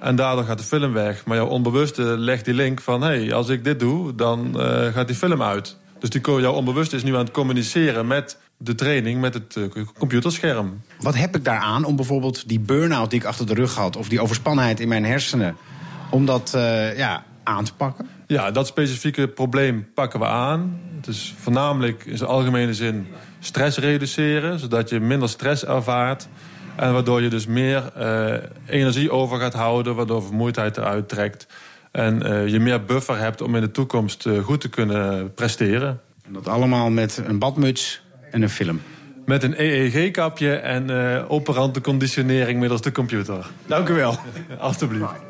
En 0.01 0.17
daardoor 0.17 0.45
gaat 0.45 0.59
de 0.59 0.65
film 0.65 0.93
weg. 0.93 1.25
Maar 1.25 1.37
jouw 1.37 1.47
onbewuste 1.47 2.03
legt 2.03 2.45
die 2.45 2.55
link 2.55 2.81
van... 2.81 3.03
hé, 3.03 3.09
hey, 3.09 3.33
als 3.33 3.49
ik 3.49 3.65
dit 3.65 3.81
doe, 3.81 4.15
dan 4.15 4.55
gaat 4.95 5.07
die 5.07 5.17
film 5.17 5.43
uit. 5.43 5.77
Dus 5.99 6.11
die, 6.11 6.21
jouw 6.21 6.53
onbewuste 6.53 6.97
is 6.97 7.03
nu 7.03 7.13
aan 7.15 7.25
het 7.25 7.31
communiceren 7.31 8.07
met 8.07 8.39
de 8.57 8.75
training... 8.75 9.21
met 9.21 9.35
het 9.35 9.59
computerscherm. 9.99 10.83
Wat 11.01 11.15
heb 11.15 11.37
ik 11.37 11.45
daaraan 11.45 11.85
om 11.85 11.97
bijvoorbeeld 11.97 12.49
die 12.49 12.61
burn-out 12.61 13.11
die 13.11 13.21
ik 13.21 13.27
achter 13.27 13.47
de 13.47 13.55
rug 13.55 13.75
had... 13.75 13.97
of 13.97 14.09
die 14.09 14.21
overspannenheid 14.21 14.81
in 14.81 14.89
mijn 14.89 15.05
hersenen... 15.05 15.57
om 16.11 16.27
dat 16.27 16.51
ja, 16.97 17.25
aan 17.43 17.65
te 17.65 17.75
pakken? 17.75 18.18
Ja, 18.29 18.51
dat 18.51 18.67
specifieke 18.67 19.29
probleem 19.29 19.89
pakken 19.95 20.21
we 20.21 20.27
aan. 20.27 20.81
Het 20.97 21.07
is 21.07 21.35
voornamelijk 21.39 22.05
in 22.05 22.17
zijn 22.17 22.31
algemene 22.31 22.75
zin 22.75 23.07
stress 23.39 23.79
reduceren, 23.79 24.59
zodat 24.59 24.89
je 24.89 25.01
minder 25.01 25.29
stress 25.29 25.65
ervaart. 25.65 26.29
En 26.77 26.93
waardoor 26.93 27.23
je 27.23 27.29
dus 27.29 27.47
meer 27.47 27.93
uh, 27.99 28.35
energie 28.67 29.11
over 29.11 29.39
gaat 29.39 29.55
houden, 29.55 29.95
waardoor 29.95 30.23
vermoeidheid 30.23 30.77
eruit 30.77 31.09
trekt. 31.09 31.47
En 31.91 32.23
uh, 32.27 32.49
je 32.49 32.61
meer 32.61 32.85
buffer 32.85 33.19
hebt 33.19 33.41
om 33.41 33.55
in 33.55 33.61
de 33.61 33.71
toekomst 33.71 34.27
uh, 34.27 34.39
goed 34.39 34.61
te 34.61 34.69
kunnen 34.69 35.35
presteren. 35.35 36.01
En 36.27 36.33
dat 36.33 36.49
allemaal 36.49 36.91
met 36.91 37.23
een 37.27 37.39
badmuts 37.39 38.03
en 38.31 38.43
een 38.43 38.51
film. 38.51 38.81
Met 39.27 39.43
een 39.43 39.55
EEG-kapje 39.63 40.55
en 40.55 40.91
operante 41.29 41.81
conditionering 41.81 42.61
middels 42.61 42.81
de 42.81 42.93
computer. 42.93 43.47
Dank 43.67 43.89
u 43.89 43.95
wel. 43.95 44.19
Alsjeblieft. 44.59 45.28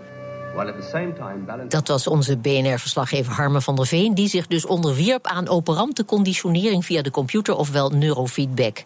Dat 1.69 1.88
was 1.88 2.07
onze 2.07 2.37
BNR-verslaggever 2.37 3.33
Harme 3.33 3.61
van 3.61 3.76
der 3.76 3.87
Veen, 3.87 4.14
die 4.14 4.28
zich 4.28 4.47
dus 4.47 4.67
onderwierp 4.67 5.26
aan 5.26 5.49
operante 5.49 6.05
conditionering 6.05 6.85
via 6.85 7.02
de 7.02 7.11
computer, 7.11 7.57
ofwel 7.57 7.90
neurofeedback. 7.90 8.85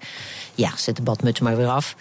Ja, 0.54 0.76
zet 0.76 0.97
de 0.97 1.02
badmuts 1.02 1.40
maar 1.40 1.57
weer 1.57 1.69
af. 1.69 1.97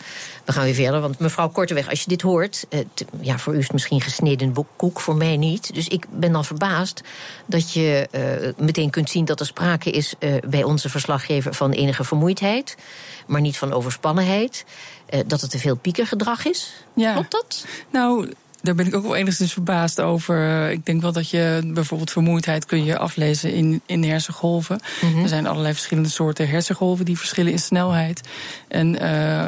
We 0.45 0.51
gaan 0.51 0.63
weer 0.63 0.73
verder, 0.73 1.01
want 1.01 1.19
mevrouw 1.19 1.49
Korteweg, 1.49 1.89
als 1.89 2.01
je 2.01 2.07
dit 2.07 2.21
hoort... 2.21 2.65
Eh, 2.69 2.79
ja, 3.19 3.37
voor 3.37 3.53
u 3.53 3.57
is 3.57 3.63
het 3.63 3.73
misschien 3.73 4.01
gesneden 4.01 4.53
koek, 4.75 4.99
voor 4.99 5.15
mij 5.15 5.37
niet. 5.37 5.73
Dus 5.73 5.87
ik 5.87 6.05
ben 6.09 6.31
dan 6.31 6.45
verbaasd 6.45 7.01
dat 7.45 7.73
je 7.73 8.07
uh, 8.11 8.65
meteen 8.65 8.89
kunt 8.89 9.09
zien... 9.09 9.25
dat 9.25 9.39
er 9.39 9.45
sprake 9.45 9.91
is 9.91 10.13
uh, 10.19 10.33
bij 10.49 10.63
onze 10.63 10.89
verslaggever 10.89 11.53
van 11.53 11.71
enige 11.71 12.03
vermoeidheid... 12.03 12.77
maar 13.27 13.41
niet 13.41 13.57
van 13.57 13.73
overspannenheid. 13.73 14.65
dat 15.25 15.41
het 15.41 15.49
te 15.49 15.59
veel 15.59 15.75
piekergedrag 15.75 16.45
is. 16.45 16.73
Ja. 16.95 17.13
Klopt 17.13 17.31
dat? 17.31 17.65
Nou, 17.91 18.31
daar 18.61 18.75
ben 18.75 18.87
ik 18.87 18.95
ook 18.95 19.03
wel 19.03 19.15
enigszins 19.15 19.53
verbaasd 19.53 20.01
over. 20.01 20.69
Ik 20.69 20.85
denk 20.85 21.01
wel 21.01 21.11
dat 21.11 21.29
je 21.29 21.71
bijvoorbeeld 21.73 22.11
vermoeidheid 22.11 22.65
kun 22.65 22.83
je 22.83 22.97
aflezen 22.97 23.53
in, 23.53 23.81
in 23.85 24.03
hersengolven. 24.03 24.79
Mm 25.01 25.21
Er 25.21 25.29
zijn 25.29 25.47
allerlei 25.47 25.73
verschillende 25.73 26.09
soorten 26.09 26.49
hersengolven 26.49 27.05
die 27.05 27.17
verschillen 27.17 27.51
in 27.51 27.59
snelheid. 27.59 28.21
En 28.67 29.03
uh, 29.03 29.47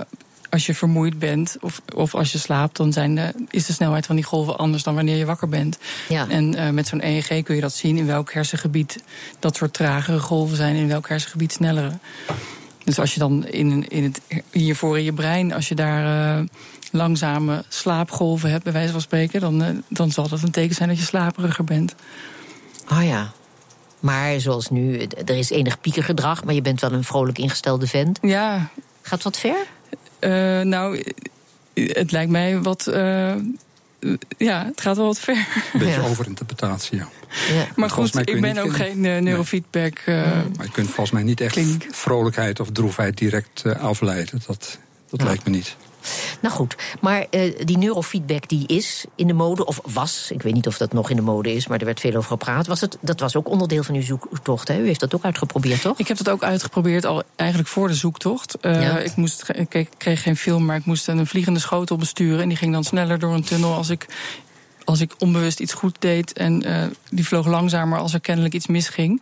als 0.50 0.66
je 0.66 0.74
vermoeid 0.74 1.20
bent 1.20 1.58
of, 1.62 1.82
of 1.96 2.16
als 2.16 2.32
je 2.32 2.38
slaapt, 2.38 2.78
dan 2.78 2.94
zijn 2.94 3.16
de, 3.16 3.34
is 3.50 3.66
de 3.66 3.74
snelheid 3.74 4.06
van 4.06 4.16
die 4.16 4.26
golven 4.26 4.58
anders 4.58 4.84
dan 4.84 4.96
wanneer 4.96 5.18
je 5.18 5.26
wakker 5.26 5.50
bent. 5.50 5.78
Ja. 6.10 6.28
En 6.30 6.56
uh, 6.56 6.70
met 6.70 6.88
zo'n 6.88 7.06
EEG 7.06 7.44
kun 7.44 7.56
je 7.56 7.62
dat 7.62 7.74
zien 7.74 7.98
in 7.98 8.06
welk 8.06 8.34
hersengebied 8.34 9.04
dat 9.40 9.56
soort 9.56 9.74
tragere 9.74 10.20
golven 10.20 10.58
zijn, 10.58 10.76
in 10.76 10.88
welk 10.88 11.08
hersengebied 11.08 11.52
snellere. 11.52 11.92
Dus 12.84 13.00
als 13.00 13.14
je 13.14 13.20
dan 13.20 13.48
in, 13.48 13.88
in 13.88 14.04
het, 14.04 14.22
hiervoor 14.52 14.98
in 14.98 15.04
je 15.04 15.14
brein, 15.14 15.54
als 15.54 15.68
je 15.68 15.76
daar 15.76 16.38
uh, 16.38 16.46
langzame 16.92 17.64
slaapgolven 17.68 18.50
hebt, 18.50 18.64
bij 18.64 18.74
wijze 18.74 18.92
van 18.92 19.02
spreken, 19.02 19.42
dan, 19.42 19.62
uh, 19.62 19.70
dan 19.90 20.12
zal 20.12 20.28
dat 20.28 20.42
een 20.42 20.52
teken 20.52 20.76
zijn 20.76 20.90
dat 20.90 20.98
je 20.98 21.04
slaperiger 21.04 21.64
bent. 21.64 21.96
Oh 22.92 23.04
ja. 23.04 23.32
Maar 24.00 24.40
zoals 24.40 24.70
nu, 24.70 24.98
er 25.26 25.38
is 25.38 25.50
enig 25.50 25.82
piekergedrag, 25.82 26.44
maar 26.44 26.54
je 26.54 26.62
bent 26.62 26.82
wel 26.82 26.92
een 26.92 27.04
vrolijk 27.04 27.38
ingestelde 27.38 27.88
vent. 27.88 28.20
Ja. 28.22 28.70
Gaat 29.02 29.24
wat 29.24 29.38
ver? 29.38 29.66
Uh, 30.20 30.62
nou, 30.62 31.04
het 31.74 32.12
lijkt 32.12 32.32
mij 32.32 32.62
wat. 32.62 32.92
Ja, 34.38 34.66
het 34.66 34.82
gaat 34.82 34.98
wel 34.98 35.06
wat 35.06 35.20
ver. 35.20 35.36
Een 35.74 35.80
beetje 35.80 36.02
Ja. 36.02 36.08
overinterpretatie, 36.08 36.98
ja. 36.98 37.08
Ja. 37.54 37.68
Maar 37.76 37.90
goed, 37.90 38.28
ik 38.30 38.42
ben 38.42 38.58
ook 38.58 38.76
geen 38.76 39.04
uh, 39.04 39.18
neurofeedback. 39.18 40.00
uh, 40.06 40.16
Maar 40.58 40.66
je 40.66 40.72
kunt 40.72 40.88
volgens 40.88 41.12
mij 41.12 41.24
niet 41.24 41.42
echt 41.42 41.52
Klink. 41.54 41.86
vrolijkheid 41.92 42.60
of 42.60 42.70
droefheid 42.72 43.18
direct 43.18 43.62
eh, 43.66 43.80
afleiden. 43.84 44.42
Dat, 44.48 44.80
dat 45.10 45.20
Ja. 45.20 45.26
lijkt 45.26 45.44
me 45.46 45.50
niet. 45.52 45.76
Nou 46.44 46.56
goed, 46.56 46.76
maar 47.02 47.26
eh, 47.30 47.66
die 47.66 47.78
neurofeedback 47.78 48.48
die 48.50 48.68
is 48.68 49.06
in 49.16 49.28
de 49.28 49.34
mode, 49.34 49.66
of 49.66 49.80
was, 49.84 50.32
ik 50.32 50.42
weet 50.42 50.54
niet 50.54 50.68
of 50.68 50.78
dat 50.78 50.94
nog 50.94 51.10
in 51.10 51.16
de 51.16 51.22
mode 51.22 51.54
is, 51.54 51.68
maar 51.68 51.80
er 51.80 51.86
werd 51.86 52.00
veel 52.00 52.16
over 52.16 52.30
gepraat. 52.30 52.68
Was 52.68 52.82
het, 52.82 52.98
dat 53.02 53.20
was 53.20 53.36
ook 53.36 53.50
onderdeel 53.50 53.84
van 53.84 53.96
uw 53.96 54.02
zoektocht, 54.02 54.68
hè? 54.68 54.80
U 54.80 54.86
heeft 54.86 55.00
dat 55.00 55.16
ook 55.16 55.24
uitgeprobeerd, 55.24 55.82
toch? 55.82 56.00
Ik 56.00 56.08
heb 56.08 56.18
dat 56.18 56.30
ook 56.30 56.44
uitgeprobeerd 56.44 57.06
al 57.06 57.24
eigenlijk 57.36 57.70
voor 57.70 57.88
de 57.88 57.94
zoektocht. 57.94 58.58
Uh, 58.62 58.82
Ja. 58.82 58.98
Ik, 58.98 59.16
moest, 59.16 59.50
ik 59.54 59.88
kreeg 59.98 60.22
geen 60.22 60.36
film, 60.38 60.66
maar 60.66 60.76
ik 60.76 60.86
moest 60.86 61.08
een 61.08 61.28
vliegende 61.28 61.60
schotel 61.60 61.98
besturen. 61.98 62.42
En 62.42 62.48
die 62.48 62.58
ging 62.58 62.74
dan 62.74 62.84
sneller 62.84 63.20
door 63.20 63.34
een 63.34 63.44
tunnel 63.44 63.74
als 63.74 63.90
ik, 63.90 64.06
als 64.86 65.02
ik 65.02 65.14
onbewust 65.18 65.60
iets 65.60 65.74
goed 65.74 65.96
deed. 66.00 66.34
En 66.34 66.64
eh, 66.64 66.84
die 67.10 67.26
vloog 67.26 67.46
langzamer 67.46 68.00
als 68.00 68.14
er 68.14 68.20
kennelijk 68.20 68.54
iets 68.54 68.68
misging. 68.68 69.22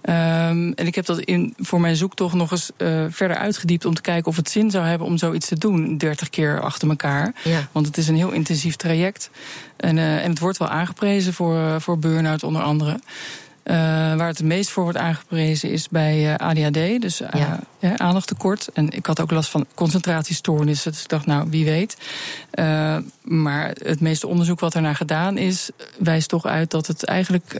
Ehm, 0.00 0.72
en 0.74 0.86
ik 0.86 0.94
heb 0.94 1.06
dat 1.06 1.20
in, 1.20 1.54
voor 1.58 1.80
mijn 1.80 1.96
zoektocht 1.96 2.34
nog 2.34 2.50
eens 2.50 2.70
eh, 2.76 3.04
verder 3.08 3.36
uitgediept 3.36 3.84
om 3.84 3.94
te 3.94 4.00
kijken 4.00 4.26
of 4.26 4.36
het 4.36 4.50
zin 4.50 4.70
zou 4.70 4.86
hebben 4.86 5.06
om 5.06 5.18
zoiets 5.18 5.46
te 5.46 5.58
doen, 5.58 5.98
30 5.98 6.30
keer 6.30 6.60
achter 6.60 6.88
elkaar. 6.88 7.34
Ja. 7.44 7.68
Want 7.72 7.86
het 7.86 7.96
is 7.96 8.08
een 8.08 8.16
heel 8.16 8.30
intensief 8.30 8.76
traject. 8.76 9.30
En, 9.76 9.98
eh, 9.98 10.24
en 10.24 10.30
het 10.30 10.38
wordt 10.38 10.58
wel 10.58 10.68
aangeprezen 10.68 11.34
voor, 11.34 11.80
voor 11.80 11.98
burn-out 11.98 12.42
onder 12.42 12.62
andere. 12.62 13.00
Eh, 13.68 13.76
waar 14.14 14.26
het 14.26 14.38
het 14.38 14.46
meest 14.46 14.70
voor 14.70 14.82
wordt 14.82 14.98
aangeprezen 14.98 15.70
is 15.70 15.88
bij 15.88 16.34
eh, 16.34 16.48
ADHD, 16.48 17.00
dus 17.00 17.20
eh, 17.20 17.40
Ja. 17.40 17.60
ja, 17.78 17.98
aandachttekort. 17.98 18.68
En 18.72 18.90
ik 18.90 19.06
had 19.06 19.20
ook 19.20 19.30
last 19.30 19.50
van 19.50 19.66
concentratiestoornissen, 19.74 20.92
dus 20.92 21.02
ik 21.02 21.08
dacht, 21.08 21.26
nou, 21.26 21.46
wie 21.50 21.64
weet. 21.64 21.96
Maar 23.22 23.74
het 23.82 24.00
meeste 24.00 24.26
onderzoek 24.26 24.60
wat 24.60 24.74
ernaar 24.74 24.94
gedaan 24.94 25.36
is, 25.36 25.70
wijst 25.98 26.28
toch 26.28 26.46
uit 26.46 26.70
dat 26.70 26.86
het 26.86 27.04
eigenlijk 27.04 27.56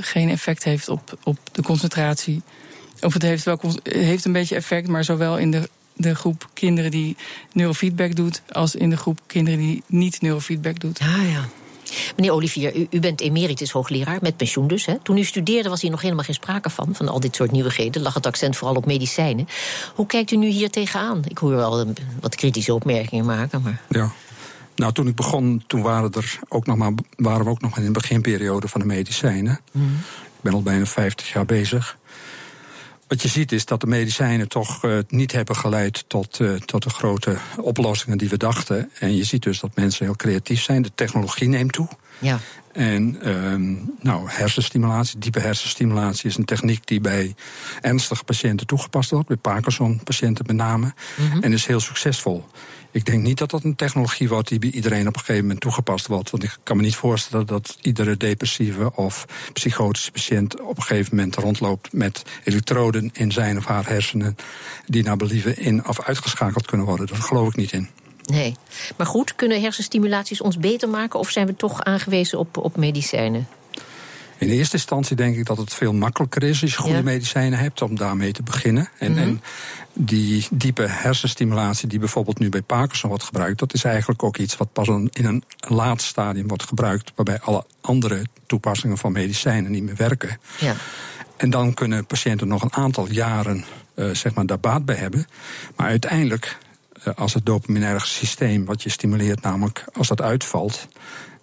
geen 0.00 0.28
effect 0.28 0.64
heeft 0.64 0.88
op, 0.88 1.18
op 1.22 1.38
de 1.52 1.62
concentratie. 1.62 2.42
Of 3.00 3.12
het 3.12 3.22
heeft, 3.22 3.44
wel, 3.44 3.60
heeft 3.82 4.24
een 4.24 4.32
beetje 4.32 4.54
effect, 4.54 4.88
maar 4.88 5.04
zowel 5.04 5.38
in 5.38 5.50
de, 5.50 5.68
de 5.94 6.14
groep 6.14 6.48
kinderen 6.54 6.90
die 6.90 7.16
neurofeedback 7.52 8.16
doet, 8.16 8.42
als 8.52 8.74
in 8.74 8.90
de 8.90 8.96
groep 8.96 9.20
kinderen 9.26 9.58
die 9.60 9.82
niet 9.86 10.20
neurofeedback 10.20 10.80
doet. 10.80 10.98
Ja, 10.98 11.22
ja. 11.22 11.48
Meneer 12.16 12.32
Olivier, 12.32 12.76
u, 12.76 12.86
u 12.90 13.00
bent 13.00 13.20
emeritus 13.20 13.70
hoogleraar, 13.70 14.18
met 14.20 14.36
pensioen 14.36 14.68
dus. 14.68 14.86
Hè? 14.86 14.94
Toen 15.02 15.16
u 15.16 15.24
studeerde 15.24 15.68
was 15.68 15.80
hier 15.80 15.90
nog 15.90 16.02
helemaal 16.02 16.24
geen 16.24 16.34
sprake 16.34 16.70
van, 16.70 16.88
van 16.92 17.08
al 17.08 17.20
dit 17.20 17.34
soort 17.34 17.50
nieuwigheden. 17.50 18.02
Lag 18.02 18.14
het 18.14 18.26
accent 18.26 18.56
vooral 18.56 18.76
op 18.76 18.86
medicijnen. 18.86 19.48
Hoe 19.94 20.06
kijkt 20.06 20.30
u 20.30 20.36
nu 20.36 20.46
hier 20.46 20.70
tegenaan? 20.70 21.22
Ik 21.28 21.38
hoor 21.38 21.50
wel 21.50 21.86
wat 22.20 22.34
kritische 22.34 22.74
opmerkingen 22.74 23.24
maken, 23.24 23.62
maar... 23.62 23.80
Ja. 23.88 24.12
Nou, 24.76 24.92
toen 24.92 25.08
ik 25.08 25.14
begon, 25.14 25.62
toen 25.66 25.82
waren, 25.82 26.12
er 26.12 26.38
ook 26.48 26.66
nog 26.66 26.76
maar, 26.76 26.92
waren 27.16 27.44
we 27.44 27.50
ook 27.50 27.60
nog 27.60 27.78
in 27.78 27.84
de 27.84 27.90
beginperiode 27.90 28.68
van 28.68 28.80
de 28.80 28.86
medicijnen. 28.86 29.60
Ik 29.72 30.40
ben 30.40 30.52
al 30.52 30.62
bijna 30.62 30.86
50 30.86 31.32
jaar 31.32 31.44
bezig. 31.44 31.98
Wat 33.08 33.22
je 33.22 33.28
ziet 33.28 33.52
is 33.52 33.64
dat 33.64 33.80
de 33.80 33.86
medicijnen 33.86 34.48
toch 34.48 34.84
eh, 34.84 34.98
niet 35.08 35.32
hebben 35.32 35.56
geleid 35.56 36.04
tot, 36.06 36.40
eh, 36.40 36.54
tot 36.54 36.82
de 36.82 36.90
grote 36.90 37.36
oplossingen 37.56 38.18
die 38.18 38.28
we 38.28 38.36
dachten. 38.36 38.90
En 38.98 39.16
je 39.16 39.24
ziet 39.24 39.42
dus 39.42 39.60
dat 39.60 39.76
mensen 39.76 40.04
heel 40.04 40.16
creatief 40.16 40.62
zijn. 40.62 40.82
De 40.82 40.94
technologie 40.94 41.48
neemt 41.48 41.72
toe. 41.72 41.88
Ja, 42.18 42.38
En 42.72 43.18
ehm, 43.22 43.74
nou, 44.00 44.30
hersenstimulatie, 44.30 45.18
diepe 45.18 45.40
hersenstimulatie 45.40 46.30
is 46.30 46.36
een 46.36 46.44
techniek 46.44 46.86
die 46.86 47.00
bij 47.00 47.34
ernstige 47.80 48.24
patiënten 48.24 48.66
toegepast 48.66 49.10
wordt, 49.10 49.28
bij 49.28 49.36
Parkinson-patiënten 49.36 50.44
met 50.46 50.56
name, 50.56 50.94
en 51.40 51.52
is 51.52 51.66
heel 51.66 51.80
succesvol. 51.80 52.44
Ik 52.90 53.04
denk 53.04 53.22
niet 53.22 53.38
dat 53.38 53.50
dat 53.50 53.64
een 53.64 53.76
technologie 53.76 54.28
wordt 54.28 54.48
die 54.48 54.58
bij 54.58 54.70
iedereen 54.70 55.08
op 55.08 55.14
een 55.14 55.20
gegeven 55.20 55.42
moment 55.42 55.60
toegepast 55.60 56.06
wordt. 56.06 56.30
Want 56.30 56.42
ik 56.42 56.58
kan 56.62 56.76
me 56.76 56.82
niet 56.82 56.96
voorstellen 56.96 57.46
dat 57.46 57.78
iedere 57.80 58.16
depressieve 58.16 58.94
of 58.94 59.26
psychotische 59.52 60.10
patiënt 60.10 60.60
op 60.60 60.76
een 60.76 60.82
gegeven 60.82 61.16
moment 61.16 61.36
rondloopt 61.36 61.92
met 61.92 62.22
elektroden 62.44 63.10
in 63.12 63.32
zijn 63.32 63.56
of 63.56 63.66
haar 63.66 63.86
hersenen, 63.86 64.36
die 64.86 65.02
naar 65.02 65.16
believen 65.16 65.58
in 65.58 65.86
of 65.86 66.00
uitgeschakeld 66.00 66.66
kunnen 66.66 66.86
worden. 66.86 67.06
Daar 67.06 67.16
geloof 67.16 67.48
ik 67.48 67.56
niet 67.56 67.72
in. 67.72 67.88
Nee. 68.26 68.56
Maar 68.96 69.06
goed, 69.06 69.34
kunnen 69.34 69.60
hersenstimulaties 69.60 70.40
ons 70.40 70.58
beter 70.58 70.88
maken... 70.88 71.18
of 71.18 71.30
zijn 71.30 71.46
we 71.46 71.56
toch 71.56 71.82
aangewezen 71.82 72.38
op, 72.38 72.56
op 72.56 72.76
medicijnen? 72.76 73.48
In 74.38 74.48
eerste 74.48 74.76
instantie 74.76 75.16
denk 75.16 75.36
ik 75.36 75.44
dat 75.44 75.56
het 75.56 75.74
veel 75.74 75.92
makkelijker 75.92 76.42
is 76.42 76.62
als 76.62 76.70
je 76.70 76.76
goede 76.78 76.96
Ja. 76.96 77.02
medicijnen 77.02 77.58
hebt 77.58 77.82
om 77.82 77.96
daarmee 77.96 78.32
te 78.32 78.42
beginnen. 78.42 78.88
En, 78.98 79.18
en 79.18 79.42
die 79.92 80.46
diepe 80.50 80.86
hersenstimulatie 80.88 81.88
die 81.88 81.98
bijvoorbeeld 81.98 82.38
nu 82.38 82.48
bij 82.48 82.62
Parkinson 82.62 83.08
wordt 83.08 83.24
gebruikt, 83.24 83.58
dat 83.58 83.74
is 83.74 83.84
eigenlijk 83.84 84.22
ook 84.22 84.36
iets 84.36 84.56
wat 84.56 84.72
pas 84.72 84.88
in 84.88 85.10
een 85.24 85.42
laat 85.58 86.02
stadium 86.02 86.48
wordt 86.48 86.62
gebruikt, 86.62 87.12
waarbij 87.14 87.40
alle 87.40 87.64
andere 87.80 88.24
toepassingen 88.46 88.98
van 88.98 89.12
medicijnen 89.12 89.70
niet 89.70 89.82
meer 89.82 89.96
werken. 89.96 90.38
Ja. 90.58 90.74
En 91.36 91.50
dan 91.50 91.74
kunnen 91.74 92.06
patiënten 92.06 92.48
nog 92.48 92.62
een 92.62 92.72
aantal 92.72 93.06
jaren 93.10 93.64
eh, 93.94 94.10
zeg 94.10 94.34
maar, 94.34 94.46
daar 94.46 94.60
baat 94.60 94.84
bij 94.84 94.96
hebben. 94.96 95.26
Maar 95.76 95.86
uiteindelijk, 95.86 96.58
als 97.14 97.34
het 97.34 97.46
dopaminaire 97.46 98.06
systeem 98.06 98.64
wat 98.64 98.82
je 98.82 98.90
stimuleert, 98.90 99.40
namelijk 99.42 99.84
als 99.92 100.08
dat 100.08 100.22
uitvalt, 100.22 100.86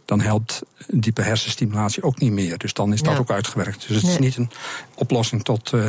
dan 0.06 0.22
helpt 0.22 0.62
diepe 0.88 1.22
hersenstimulatie 1.22 2.04
ook 2.04 2.20
niet 2.20 2.32
meer. 2.32 2.58
Dus 2.58 2.74
dan 2.74 2.94
is 2.94 3.02
dat 3.02 3.14
Ja. 3.14 3.20
ook 3.20 3.32
uitgewerkt. 3.32 3.88
Dus 3.88 3.96
het 3.96 4.06
Nee. 4.06 4.14
is 4.14 4.20
niet 4.20 4.36
een 4.38 4.50
oplossing 4.96 5.44
tot, 5.44 5.74
eh, 5.74 5.86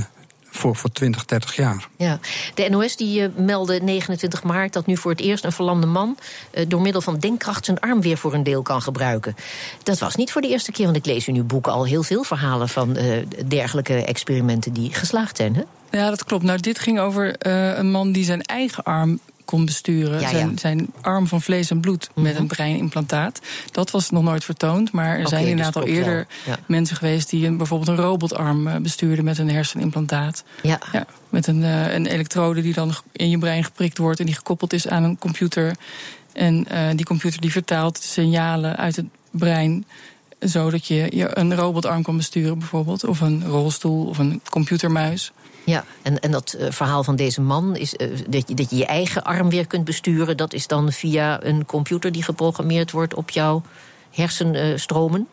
voor, 0.50 0.76
voor 0.76 0.90
20, 0.93 1.25
30 1.25 1.57
jaar. 1.57 1.88
Ja, 1.97 2.19
de 2.54 2.69
NOS 2.71 2.97
die 2.97 3.23
eh, 3.23 3.28
meldde 3.37 3.81
29 3.81 4.43
maart 4.43 4.73
dat 4.73 4.87
nu 4.87 4.97
voor 4.97 5.11
het 5.11 5.21
eerst 5.21 5.45
een 5.45 5.52
verlamde 5.52 5.87
man 5.87 6.19
eh, 6.50 6.64
door 6.69 6.81
middel 6.81 7.00
van 7.00 7.19
denkkracht 7.19 7.64
zijn 7.64 7.81
arm 7.81 8.00
weer 8.00 8.16
voor 8.16 8.35
een 8.35 8.43
deel 8.43 8.62
kan 8.62 8.83
gebruiken. 8.83 9.37
Dat 9.83 9.99
was 9.99 10.14
niet 10.14 10.33
voor 10.33 10.40
de 10.40 10.49
eerste 10.49 10.73
keer, 10.73 10.85
want 10.85 10.97
ik 10.97 11.07
lees 11.07 11.28
in 11.28 11.35
uw 11.35 11.45
boek 11.45 11.66
al 11.66 11.87
heel 11.87 12.02
veel 12.02 12.25
verhalen 12.25 12.69
van 12.69 12.97
eh, 12.97 13.26
dergelijke 13.47 14.04
experimenten 14.04 14.73
die 14.73 14.95
geslaagd 14.95 15.37
zijn. 15.37 15.54
Hè? 15.54 15.62
Ja, 15.99 16.09
dat 16.11 16.25
klopt. 16.25 16.45
Nou, 16.45 16.61
dit 16.61 16.78
ging 16.78 16.99
over 17.00 17.37
eh, 17.37 17.76
een 17.78 17.90
man 17.90 18.12
die 18.12 18.25
zijn 18.25 18.43
eigen 18.43 18.83
arm 18.85 19.19
kon 19.45 19.65
besturen. 19.65 20.21
Ja, 20.21 20.29
zijn, 20.29 20.51
ja. 20.51 20.57
zijn 20.57 20.93
arm 21.01 21.27
van 21.27 21.43
vlees 21.43 21.71
en 21.71 21.81
bloed 21.81 22.11
met 22.15 22.37
een 22.37 22.47
breinimplantaat. 22.47 23.41
Dat 23.71 23.91
was 23.91 24.11
nog 24.11 24.23
nooit 24.23 24.45
vertoond, 24.45 24.93
maar 24.93 25.19
er 25.19 25.29
zijn 25.29 25.41
dus 25.41 25.51
inderdaad 25.51 25.77
al 25.77 25.83
klopt 25.83 25.99
wel. 25.99 26.07
eerder 26.07 26.27
Ja. 26.47 26.59
mensen 26.67 26.97
geweest 26.97 27.31
die 27.31 27.47
een, 27.47 27.57
bijvoorbeeld 27.57 27.99
een 27.99 28.05
robotarm 28.05 28.67
eh, 28.67 28.77
bestuurden 28.77 29.25
met 29.25 29.39
een 29.39 29.51
hersenimplantaat. 29.51 30.45
Ja. 30.63 30.79
Ja, 30.93 31.07
met 31.29 31.47
een, 31.47 31.63
eh, 31.63 31.93
een 31.93 32.07
elektrode 32.07 32.63
die 32.63 32.75
dan 32.75 32.95
in 33.13 33.31
je 33.31 33.39
brein 33.39 33.65
geprikt 33.65 33.99
wordt 33.99 34.21
en 34.21 34.27
die 34.27 34.35
gekoppeld 34.35 34.73
is 34.73 34.89
aan 34.89 35.03
een 35.03 35.19
computer. 35.19 35.77
En 36.33 36.69
eh, 36.69 36.89
die 36.95 37.07
computer 37.07 37.41
die 37.41 37.53
vertaalt 37.53 37.99
signalen 37.99 38.77
uit 38.77 38.97
het 38.97 39.07
brein 39.31 39.85
zodat 40.39 40.87
je, 40.87 41.07
je 41.11 41.39
een 41.39 41.55
robotarm 41.55 42.03
kan 42.03 42.17
besturen 42.17 42.59
bijvoorbeeld. 42.59 43.05
Of 43.05 43.21
een 43.21 43.45
rolstoel 43.47 44.07
of 44.07 44.19
een 44.19 44.41
computermuis. 44.51 45.33
Ja, 45.64 45.85
en, 46.02 46.21
en 46.21 46.30
dat 46.30 46.52
eh, 46.52 46.71
verhaal 46.71 47.04
van 47.04 47.16
deze 47.16 47.40
man 47.40 47.76
is 47.76 47.97
eh, 47.97 48.09
dat, 48.28 48.49
je, 48.49 48.54
dat 48.54 48.71
je 48.71 48.76
je 48.76 48.87
eigen 48.87 49.25
arm 49.25 49.50
weer 49.50 49.66
kunt 49.66 49.85
besturen. 49.85 50.37
Dat 50.37 50.52
is 50.52 50.66
dan 50.66 50.92
via 50.92 51.44
een 51.44 51.66
computer 51.66 52.12
die 52.12 52.23
geprogrammeerd 52.23 52.90
wordt 52.90 53.14
op 53.14 53.30
jouw 53.30 53.62
hersenstromen. 54.11 55.28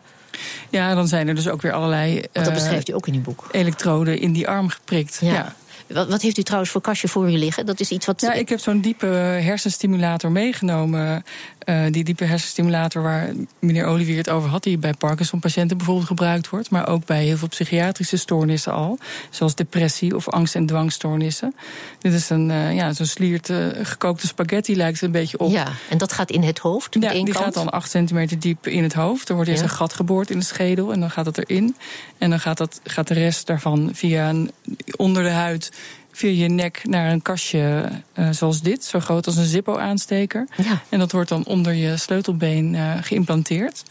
Ja, 0.69 0.95
dan 0.95 1.07
zijn 1.07 1.27
er 1.27 1.35
dus 1.35 1.47
ook 1.50 1.61
weer 1.61 1.71
allerlei 1.71 2.13
Want 2.13 2.33
dat 2.33 2.47
eh, 2.47 2.53
beschrijft 2.53 2.89
u 2.89 2.93
ook 2.93 3.07
in 3.07 3.13
uw 3.13 3.21
boek. 3.21 3.47
elektroden 3.51 4.19
in 4.19 4.31
die 4.31 4.47
arm 4.47 4.69
geprikt. 4.69 5.17
Ja. 5.21 5.33
Ja. 5.33 5.55
Wat, 5.93 6.10
wat 6.10 6.21
heeft 6.21 6.38
u 6.38 6.43
trouwens 6.43 6.71
voor 6.71 6.81
kastje 6.81 7.07
voor 7.07 7.31
u 7.31 7.38
liggen? 7.38 7.65
Dat 7.65 7.79
is 7.79 7.89
iets 7.89 8.05
wat. 8.05 8.21
Ja, 8.21 8.33
ik 8.33 8.50
heb 8.50 8.60
zo'n 8.60 8.81
diepe 8.81 9.05
hersenstimulator 9.05 10.31
meegenomen. 10.31 11.24
Eh, 11.60 11.83
die 11.91 12.03
diepe 12.03 12.24
hersenstimulator 12.24 13.01
waar 13.01 13.29
meneer 13.60 13.86
Olivier 13.86 14.17
het 14.17 14.29
over 14.29 14.50
had, 14.50 14.63
die 14.63 14.77
bij 14.77 14.93
Parkinson-patiënten 14.93 15.77
bijvoorbeeld 15.77 16.07
gebruikt 16.07 16.50
wordt, 16.50 16.69
maar 16.69 16.88
ook 16.88 17.05
bij 17.05 17.24
heel 17.24 17.38
veel 17.38 17.48
psychiatrische 17.48 18.17
stoornissen 18.17 18.74
al, 18.74 18.98
zoals 19.29 19.55
depressie 19.55 20.15
of 20.15 20.29
angst- 20.29 20.55
en 20.55 20.65
dwangstoornissen. 20.65 21.55
Dit 22.00 22.13
is 22.13 22.29
een, 22.29 22.51
eh, 22.51 22.75
ja, 22.75 22.93
zo'n 22.93 23.05
sliert 23.05 23.50
eh, 23.50 23.57
gekookte 23.81 24.27
spaghetti, 24.27 24.75
lijkt 24.75 24.93
het 24.93 25.03
een 25.03 25.12
beetje 25.12 25.39
op. 25.39 25.51
Ja, 25.51 25.67
en 25.89 25.98
dat 25.98 26.13
gaat 26.13 26.31
in 26.31 26.43
het 26.43 26.60
hoofd. 26.60 26.98
Ja, 27.00 27.12
die 27.12 27.24
kant. 27.24 27.38
gaat 27.38 27.53
dan 27.53 27.69
8 27.69 27.89
centimeter 27.89 28.39
diep 28.39 28.67
in 28.67 28.83
het 28.83 28.93
hoofd. 28.93 29.29
Er 29.29 29.36
wordt 29.36 29.50
eerst 29.50 29.63
Ja. 29.63 29.69
een 29.69 29.75
gat 29.75 29.93
geboord 29.93 30.29
in 30.29 30.39
de 30.39 30.45
schedel 30.45 30.91
en 30.93 31.00
dan 31.00 31.12
gaat 31.12 31.25
het 31.25 31.38
erin. 31.38 31.75
En 32.17 32.29
dan 32.29 32.39
gaat, 32.39 32.57
dat, 32.57 32.79
gaat 32.83 33.07
de 33.07 33.13
rest 33.13 33.48
daarvan 33.48 33.89
via 33.93 34.29
een, 34.29 34.51
onder 34.95 35.24
de 35.24 35.29
huid 35.29 35.71
via 36.12 36.30
je 36.30 36.48
nek 36.48 36.82
naar 36.84 37.12
een 37.12 37.22
kastje 37.22 37.89
uh, 38.15 38.30
zoals 38.32 38.62
dit, 38.62 38.84
zo 38.84 39.00
groot 39.00 39.25
als 39.25 39.36
een 39.36 39.46
Zippo-aansteker. 39.46 40.48
Ja. 40.58 40.82
En 40.89 41.00
dat 41.00 41.12
wordt 41.12 41.30
dan 41.30 41.46
onder 41.46 41.74
je 41.74 41.98
sleutelbeen 41.98 42.74
uh, 42.74 42.94
geïmplanteerd. 43.01 43.84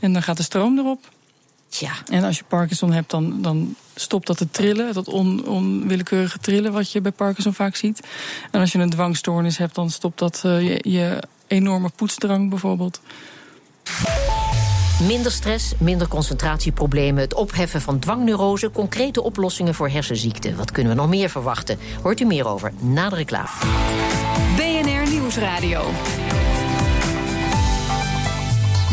En 0.00 0.12
dan 0.12 0.22
gaat 0.22 0.36
de 0.36 0.42
stroom 0.42 0.78
erop. 0.78 1.08
Ja. 1.68 1.92
En 2.10 2.24
als 2.24 2.38
je 2.38 2.44
Parkinson 2.48 2.92
hebt, 2.92 3.10
dan, 3.10 3.42
dan 3.42 3.74
stopt 3.94 4.26
dat 4.26 4.36
te 4.36 4.50
trillen, 4.50 4.94
dat 4.94 5.08
on, 5.08 5.46
onwillekeurige 5.46 6.38
trillen 6.38 6.72
wat 6.72 6.92
je 6.92 7.00
bij 7.00 7.12
Parkinson 7.12 7.54
vaak 7.54 7.76
ziet. 7.76 8.06
En 8.50 8.60
als 8.60 8.72
je 8.72 8.78
een 8.78 8.90
dwangstoornis 8.90 9.58
hebt, 9.58 9.74
dan 9.74 9.90
stopt 9.90 10.18
dat 10.18 10.42
uh, 10.46 10.68
je, 10.68 10.90
je 10.90 11.22
enorme 11.46 11.90
poetsdrang 11.96 12.48
bijvoorbeeld. 12.50 13.00
Minder 15.06 15.32
stress, 15.32 15.72
minder 15.78 16.08
concentratieproblemen, 16.08 17.20
het 17.20 17.34
opheffen 17.34 17.80
van 17.80 17.98
dwangneurose, 17.98 18.70
concrete 18.70 19.22
oplossingen 19.22 19.74
voor 19.74 19.88
hersenziekten. 19.88 20.56
Wat 20.56 20.70
kunnen 20.70 20.92
we 20.92 20.98
nog 20.98 21.08
meer 21.08 21.28
verwachten? 21.28 21.78
Hoort 22.02 22.20
u 22.20 22.24
meer 22.24 22.46
over 22.46 22.72
na 22.78 23.08
de. 23.08 23.66
BNR 24.56 25.10
Nieuwsradio. 25.10 25.82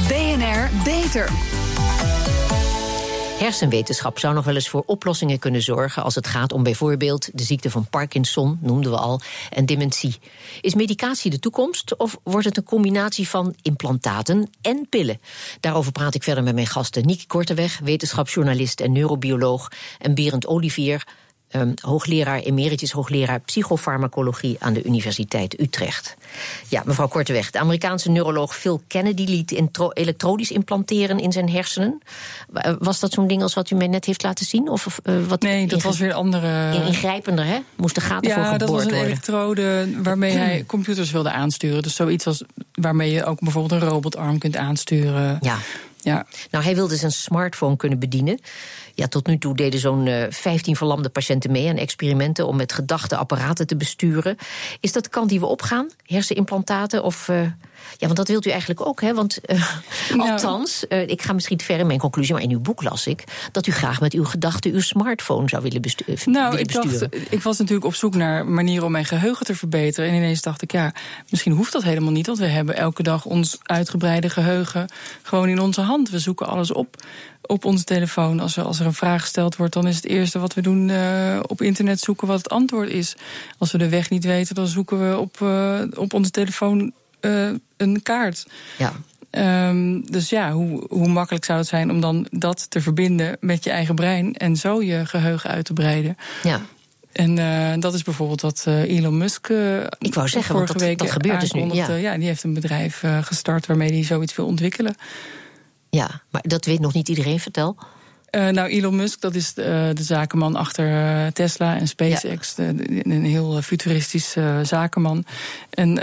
BNR 0.08 0.70
Beter. 0.84 1.30
Hersenwetenschap 3.40 4.20
zou 4.20 4.34
nog 4.34 4.46
wel 4.46 4.56
eens 4.56 4.70
voor 4.70 4.84
oplossingen 4.86 5.40
kunnen 5.40 5.62
zorgen 5.62 6.04
als 6.04 6.16
het 6.16 6.28
gaat 6.28 6.54
om 6.54 6.64
bijvoorbeeld 6.64 7.30
de 7.34 7.44
ziekte 7.44 7.70
van 7.70 7.88
Parkinson, 7.90 8.60
noemden 8.62 8.92
we 8.92 8.98
al, 8.98 9.22
en 9.50 9.66
dementie. 9.66 10.16
Is 10.62 10.76
medicatie 10.76 11.32
de 11.32 11.40
toekomst 11.40 11.98
of 11.98 12.18
wordt 12.24 12.46
het 12.46 12.58
een 12.58 12.64
combinatie 12.64 13.28
van 13.28 13.56
implantaten 13.62 14.50
en 14.62 14.88
pillen? 14.90 15.22
Daarover 15.60 15.92
praat 15.92 16.16
ik 16.16 16.24
verder 16.24 16.44
met 16.44 16.54
mijn 16.54 16.68
gasten 16.68 17.06
Niek 17.06 17.24
Korteweg, 17.28 17.80
wetenschapsjournalist 17.84 18.80
en 18.80 18.92
neurobioloog, 18.92 19.72
en 20.00 20.16
Berend 20.16 20.48
Olivier, 20.48 21.04
Um, 21.56 21.74
hoogleraar, 21.82 22.40
emeritus 22.40 22.92
hoogleraar 22.92 23.40
psychofarmacologie 23.40 24.56
aan 24.60 24.74
de 24.74 24.84
Universiteit 24.84 25.60
Utrecht. 25.60 26.16
Ja, 26.68 26.82
mevrouw 26.86 27.08
Korteweg, 27.08 27.52
de 27.52 27.60
Amerikaanse 27.60 28.10
neuroloog 28.10 28.56
Phil 28.56 28.82
Kennedy 28.88 29.26
liet 29.26 29.62
elektrodisch 29.94 30.52
implanteren 30.52 31.20
in 31.20 31.32
zijn 31.32 31.50
hersenen. 31.50 32.02
Was 32.80 33.00
dat 33.00 33.12
zo'n 33.12 33.28
ding 33.28 33.42
als 33.42 33.54
wat 33.54 33.70
u 33.70 33.76
mij 33.76 33.88
net 33.88 34.06
heeft 34.06 34.24
laten 34.24 34.46
zien? 34.46 34.70
Of, 34.70 35.00
uh, 35.04 35.26
wat 35.28 35.42
nee, 35.42 35.68
dat 35.68 35.82
was 35.82 35.98
weer 35.98 36.14
andere. 36.14 36.74
Ingrijpender, 36.86 37.46
hè? 37.46 37.58
Moest 37.76 37.96
de 37.96 38.02
gaten 38.02 38.30
ja, 38.30 38.36
voor 38.36 38.46
geboord 38.46 38.70
worden? 38.70 38.86
Ja, 38.86 38.92
dat 38.92 39.00
was 39.00 39.02
een 39.02 39.08
elektrode 39.08 40.04
waarmee 40.04 40.32
hij 40.32 40.64
computers 40.76 41.12
wilde 41.12 41.32
aansturen. 41.32 41.84
Dus 41.84 41.96
zoiets 41.96 42.28
als 42.28 42.44
waarmee 42.74 43.12
je 43.12 43.26
ook 43.26 43.40
bijvoorbeeld 43.40 43.82
een 43.82 43.90
robotarm 43.90 44.38
kunt 44.38 44.58
aansturen. 44.58 45.38
Ja. 45.42 45.58
Ja. 46.06 46.26
Nou, 46.52 46.64
hij 46.64 46.76
wilde 46.76 46.96
zijn 46.96 47.12
smartphone 47.12 47.76
kunnen 47.76 48.00
bedienen. 48.00 48.40
Ja, 48.94 49.08
tot 49.08 49.28
nu 49.28 49.38
toe 49.38 49.56
deden 49.56 49.80
zo'n 49.80 50.06
uh, 50.06 50.24
15 50.30 50.76
verlamde 50.76 51.10
patiënten 51.10 51.52
mee 51.52 51.70
aan 51.70 51.78
experimenten 51.78 52.48
om 52.48 52.56
met 52.56 52.74
gedachte 52.74 53.16
apparaten 53.16 53.68
te 53.68 53.76
besturen. 53.76 54.38
Is 54.80 54.92
dat 54.92 55.04
de 55.04 55.10
kant 55.10 55.30
die 55.30 55.40
we 55.40 55.46
opgaan? 55.46 55.88
Hersenimplantaten 56.04 57.04
of. 57.04 57.28
Uh, 57.28 57.42
ja, 57.98 58.06
want 58.06 58.16
dat 58.16 58.28
wilt 58.28 58.46
u 58.46 58.50
eigenlijk 58.50 58.86
ook, 58.86 59.02
hè? 59.02 59.14
Want 59.14 59.40
uh, 59.46 59.78
nou. 60.16 60.32
althans, 60.32 60.84
ik 60.88 61.22
ga 61.22 61.34
misschien 61.34 61.58
te 61.58 61.66
ver 61.66 61.80
in 61.80 61.88
mijn 61.88 62.00
conclusie, 62.00 62.34
maar 62.34 62.44
in 62.44 62.52
uw 62.52 62.60
boek 62.60 62.84
las 62.84 63.08
ik 63.08 63.24
dat 63.52 63.68
u 63.68 63.72
graag 63.72 64.02
met 64.02 64.14
uw 64.14 64.24
gedachten 64.24 64.72
uw 64.72 64.80
smartphone 64.80 65.50
zou 65.50 65.62
willen, 65.62 65.82
bestu 65.82 66.04
nou, 66.26 66.50
willen 66.50 66.60
ik 66.60 66.68
besturen. 66.68 67.12
Dacht, 67.12 67.32
ik 67.32 67.42
was 67.42 67.58
natuurlijk 67.58 67.86
op 67.86 67.96
zoek 67.96 68.16
naar 68.16 68.46
manieren 68.46 68.86
om 68.86 68.92
mijn 68.92 69.06
geheugen 69.06 69.46
te 69.46 69.56
verbeteren. 69.56 70.10
En 70.10 70.16
ineens 70.16 70.42
dacht 70.42 70.62
ik, 70.62 70.72
ja, 70.72 70.94
misschien 71.30 71.54
hoeft 71.54 71.72
dat 71.72 71.84
helemaal 71.84 72.12
niet, 72.12 72.28
want 72.28 72.40
we 72.40 72.46
hebben 72.46 72.78
elke 72.78 73.04
dag 73.04 73.26
ons 73.26 73.58
uitgebreide 73.64 74.30
geheugen 74.30 74.90
gewoon 75.22 75.50
in 75.50 75.60
onze 75.60 75.82
hand. 75.82 75.95
We 76.04 76.20
zoeken 76.20 76.48
alles 76.48 76.72
op 76.72 77.04
op 77.48 77.66
onze 77.66 77.84
telefoon. 77.84 78.40
Als 78.40 78.58
er, 78.58 78.64
als 78.64 78.80
er 78.80 78.86
een 78.86 78.94
vraag 78.94 79.22
gesteld 79.22 79.56
wordt, 79.56 79.74
dan 79.74 79.88
is 79.88 79.96
het 79.96 80.06
eerste 80.06 80.40
wat 80.40 80.54
we 80.54 80.62
doen 80.62 80.90
uh, 80.90 81.40
op 81.48 81.62
internet 81.62 82.00
zoeken 82.00 82.28
wat 82.28 82.38
het 82.38 82.50
antwoord 82.50 82.90
is. 82.90 83.16
Als 83.58 83.72
we 83.72 83.78
de 83.78 83.90
weg 83.90 84.10
niet 84.10 84.26
weten, 84.26 84.56
dan 84.56 84.68
zoeken 84.68 85.10
we 85.10 85.18
op, 85.18 85.40
uh, 85.44 85.82
op 85.96 86.14
onze 86.14 86.32
telefoon 86.32 86.92
uh, 87.22 87.50
een 87.78 88.04
kaart. 88.04 88.46
Ja. 88.78 88.94
Um, 89.68 90.12
dus 90.12 90.30
ja, 90.30 90.52
hoe, 90.52 90.86
hoe 90.90 91.08
makkelijk 91.08 91.46
zou 91.46 91.60
het 91.60 91.68
zijn 91.68 91.92
om 91.92 92.02
dan 92.02 92.28
dat 92.32 92.70
te 92.70 92.82
verbinden 92.82 93.38
met 93.40 93.64
je 93.64 93.70
eigen 93.70 93.96
brein 93.96 94.36
en 94.36 94.56
zo 94.56 94.82
je 94.82 95.06
geheugen 95.06 95.50
uit 95.50 95.66
te 95.66 95.74
breiden? 95.74 96.18
Ja. 96.44 96.62
En 97.12 97.38
uh, 97.38 97.74
dat 97.80 97.94
is 97.94 98.04
bijvoorbeeld 98.04 98.42
wat 98.42 98.64
Elon 98.68 99.18
Musk. 99.18 99.50
Uh, 99.50 99.78
Ik 100.00 100.14
wou 100.14 100.28
zeggen, 100.28 100.56
want 100.56 100.68
dat, 100.68 100.82
week 100.82 100.98
dat 100.98 101.12
gebeurt 101.12 101.40
dus 101.40 101.52
nu. 101.52 101.74
Ja. 101.74 101.96
ja, 101.96 102.18
die 102.18 102.28
heeft 102.28 102.44
een 102.44 102.54
bedrijf 102.54 103.04
gestart 103.22 103.66
waarmee 103.66 103.92
hij 103.92 104.04
zoiets 104.04 104.36
wil 104.36 104.46
ontwikkelen. 104.46 104.96
Ja, 105.96 106.22
maar 106.30 106.42
dat 106.46 106.66
weet 106.66 106.80
nog 106.80 106.94
niet 106.94 107.10
iedereen, 107.10 107.40
vertel. 107.40 107.76
Uh, 108.32 108.48
nou, 108.48 108.70
Elon 108.70 108.96
Musk, 108.96 109.22
dat 109.22 109.36
is 109.36 109.54
de, 109.54 109.92
de 109.94 110.04
zakenman 110.04 110.56
achter 110.56 110.90
uh, 110.90 111.28
Tesla 111.28 111.78
en 111.78 111.88
SpaceX. 111.88 112.54
Ja. 112.56 112.72
De, 112.74 113.06
een 113.06 113.26
heel 113.26 113.62
futuristisch 113.62 114.36
uh, 114.36 114.60
zakenman. 114.64 115.26
En 115.70 115.98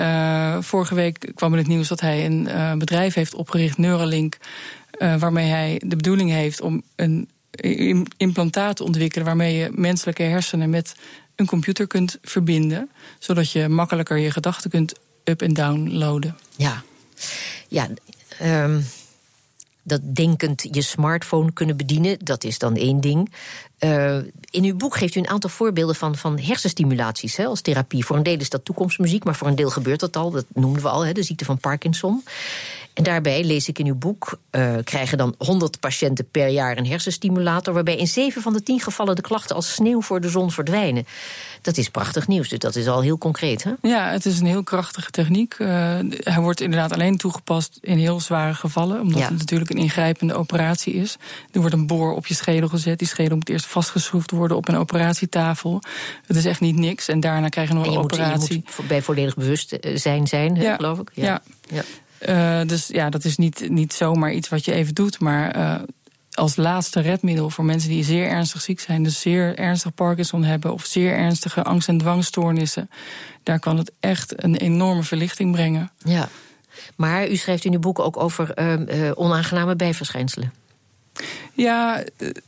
vorige 0.64 0.94
week 0.94 1.32
kwam 1.34 1.52
in 1.52 1.58
het 1.58 1.66
nieuws 1.66 1.88
dat 1.88 2.00
hij 2.00 2.24
een 2.26 2.78
bedrijf 2.78 3.14
heeft 3.14 3.34
opgericht, 3.34 3.78
Neuralink. 3.78 4.36
waarmee 4.98 5.50
hij 5.50 5.80
de 5.84 5.96
bedoeling 5.96 6.30
heeft 6.30 6.60
om 6.60 6.82
een 6.96 7.28
implantaat 8.16 8.76
te 8.76 8.84
ontwikkelen. 8.84 9.26
waarmee 9.26 9.56
je 9.56 9.70
menselijke 9.74 10.22
hersenen 10.22 10.70
met 10.70 10.94
een 11.36 11.46
computer 11.46 11.86
kunt 11.86 12.18
verbinden. 12.22 12.90
Zodat 13.18 13.50
je 13.50 13.68
makkelijker 13.68 14.18
je 14.18 14.30
gedachten 14.30 14.70
kunt 14.70 14.94
up- 15.24 15.42
en 15.42 15.52
downloaden. 15.52 16.36
Ja, 16.56 16.82
ja. 17.68 17.88
Um 18.42 18.84
dat 19.82 20.00
denkend 20.14 20.68
je 20.70 20.82
smartphone 20.82 21.52
kunnen 21.52 21.76
bedienen, 21.76 22.18
dat 22.18 22.44
is 22.44 22.58
dan 22.58 22.76
één 22.76 23.00
ding. 23.00 23.32
Uh, 23.84 24.16
in 24.50 24.64
uw 24.64 24.76
boek 24.76 24.96
geeft 24.96 25.14
u 25.14 25.18
een 25.20 25.28
aantal 25.28 25.50
voorbeelden 25.50 25.94
van, 25.94 26.16
van 26.16 26.38
hersenstimulaties 26.38 27.36
hè, 27.36 27.44
als 27.44 27.60
therapie. 27.60 28.04
Voor 28.04 28.16
een 28.16 28.22
deel 28.22 28.38
is 28.38 28.50
dat 28.50 28.64
toekomstmuziek, 28.64 29.24
maar 29.24 29.34
voor 29.34 29.48
een 29.48 29.54
deel 29.54 29.70
gebeurt 29.70 30.00
dat 30.00 30.16
al. 30.16 30.30
Dat 30.30 30.44
noemden 30.54 30.82
we 30.82 30.88
al, 30.88 31.06
hè, 31.06 31.12
de 31.12 31.22
ziekte 31.22 31.44
van 31.44 31.58
Parkinson. 31.58 32.22
En 32.94 33.02
daarbij, 33.02 33.44
lees 33.44 33.68
ik 33.68 33.78
in 33.78 33.86
uw 33.86 33.94
boek, 33.94 34.38
uh, 34.50 34.74
krijgen 34.84 35.18
dan 35.18 35.34
100 35.38 35.80
patiënten 35.80 36.28
per 36.30 36.48
jaar 36.48 36.78
een 36.78 36.86
hersenstimulator. 36.86 37.74
Waarbij 37.74 37.96
in 37.96 38.06
7 38.06 38.42
van 38.42 38.52
de 38.52 38.62
10 38.62 38.80
gevallen 38.80 39.16
de 39.16 39.22
klachten 39.22 39.56
als 39.56 39.72
sneeuw 39.72 40.02
voor 40.02 40.20
de 40.20 40.28
zon 40.28 40.50
verdwijnen. 40.50 41.06
Dat 41.62 41.76
is 41.76 41.88
prachtig 41.88 42.28
nieuws, 42.28 42.48
dus 42.48 42.58
dat 42.58 42.76
is 42.76 42.86
al 42.86 43.00
heel 43.00 43.18
concreet. 43.18 43.64
Hè? 43.64 43.72
Ja, 43.82 44.10
het 44.10 44.26
is 44.26 44.40
een 44.40 44.46
heel 44.46 44.62
krachtige 44.62 45.10
techniek. 45.10 45.58
Uh, 45.58 45.68
hij 46.08 46.40
wordt 46.40 46.60
inderdaad 46.60 46.92
alleen 46.92 47.16
toegepast 47.16 47.78
in 47.80 47.98
heel 47.98 48.20
zware 48.20 48.54
gevallen, 48.54 49.00
omdat 49.00 49.18
ja. 49.18 49.28
het 49.28 49.38
natuurlijk 49.38 49.70
een 49.70 49.76
ingrijpende 49.76 50.34
operatie 50.34 50.94
is. 50.94 51.16
Er 51.52 51.60
wordt 51.60 51.74
een 51.74 51.86
boor 51.86 52.14
op 52.14 52.26
je 52.26 52.34
schedel 52.34 52.68
gezet. 52.68 52.98
Die 52.98 53.08
schedel 53.08 53.36
moet 53.36 53.48
eerst 53.48 53.66
vastgeschroefd 53.72 54.30
worden 54.30 54.56
op 54.56 54.68
een 54.68 54.76
operatietafel. 54.76 55.82
Het 56.26 56.36
is 56.36 56.44
echt 56.44 56.60
niet 56.60 56.76
niks. 56.76 57.08
En 57.08 57.20
daarna 57.20 57.48
krijg 57.48 57.68
je 57.68 57.74
nog 57.74 57.86
een 57.86 57.98
operatie. 57.98 58.56
Moet, 58.56 58.68
je 58.68 58.74
moet 58.76 58.88
bij 58.88 59.02
volledig 59.02 59.34
bewustzijn 59.34 60.26
zijn, 60.26 60.54
ja. 60.54 60.74
geloof 60.74 60.98
ik. 60.98 61.10
Ja. 61.14 61.42
ja. 61.68 61.82
Uh, 62.28 62.68
dus 62.68 62.86
ja, 62.86 63.10
dat 63.10 63.24
is 63.24 63.36
niet, 63.36 63.68
niet 63.70 63.92
zomaar 63.92 64.32
iets 64.32 64.48
wat 64.48 64.64
je 64.64 64.72
even 64.72 64.94
doet, 64.94 65.20
maar 65.20 65.56
uh, 65.56 65.74
als 66.32 66.56
laatste 66.56 67.00
redmiddel 67.00 67.50
voor 67.50 67.64
mensen 67.64 67.90
die 67.90 68.04
zeer 68.04 68.28
ernstig 68.28 68.60
ziek 68.60 68.80
zijn, 68.80 69.02
dus 69.02 69.20
zeer 69.20 69.58
ernstig 69.58 69.94
Parkinson 69.94 70.44
hebben 70.44 70.72
of 70.72 70.84
zeer 70.84 71.12
ernstige 71.14 71.62
angst- 71.62 71.88
en 71.88 71.98
dwangstoornissen, 71.98 72.90
daar 73.42 73.58
kan 73.58 73.76
het 73.76 73.92
echt 74.00 74.44
een 74.44 74.56
enorme 74.56 75.02
verlichting 75.02 75.52
brengen. 75.52 75.90
Ja, 76.04 76.28
maar 76.96 77.28
u 77.28 77.36
schrijft 77.36 77.64
in 77.64 77.72
uw 77.72 77.78
boek 77.78 77.98
ook 77.98 78.16
over 78.16 78.58
uh, 78.58 79.10
onaangename 79.14 79.76
bijverschijnselen. 79.76 80.52
Ja, 81.54 82.04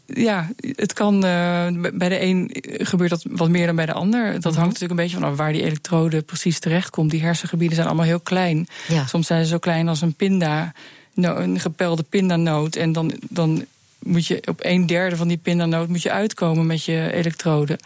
ja, 0.07 0.50
het 0.61 0.92
kan. 0.92 1.14
Uh, 1.14 1.66
bij 1.94 2.09
de 2.09 2.20
een 2.20 2.50
gebeurt 2.62 3.11
dat 3.11 3.24
wat 3.31 3.48
meer 3.48 3.66
dan 3.66 3.77
bij 3.77 3.87
de 3.87 3.92
ander. 3.92 4.33
Dat 4.33 4.55
hangt 4.55 4.72
natuurlijk 4.72 4.90
een 4.90 4.96
beetje 4.96 5.16
vanaf 5.16 5.37
waar 5.37 5.53
die 5.53 5.62
elektrode 5.62 6.22
precies 6.22 6.59
terechtkomt. 6.59 7.11
Die 7.11 7.22
hersengebieden 7.22 7.74
zijn 7.74 7.88
allemaal 7.88 8.07
heel 8.07 8.20
klein. 8.20 8.68
Ja. 8.88 9.07
Soms 9.07 9.27
zijn 9.27 9.44
ze 9.44 9.50
zo 9.50 9.59
klein 9.59 9.88
als 9.88 10.00
een 10.00 10.14
pinda, 10.14 10.72
een 11.14 11.61
gepelde 11.61 12.03
pindanoot. 12.03 12.77
En 12.77 12.92
dan, 12.92 13.12
dan 13.31 13.64
moet 13.98 14.27
je 14.27 14.42
op 14.48 14.59
een 14.62 14.87
derde 14.87 15.16
van 15.16 15.29
die 15.29 15.37
pindanoot 15.37 15.88
moet 15.88 16.03
je 16.03 16.11
uitkomen 16.11 16.66
met 16.66 16.85
je 16.85 17.12
elektrode. 17.12 17.79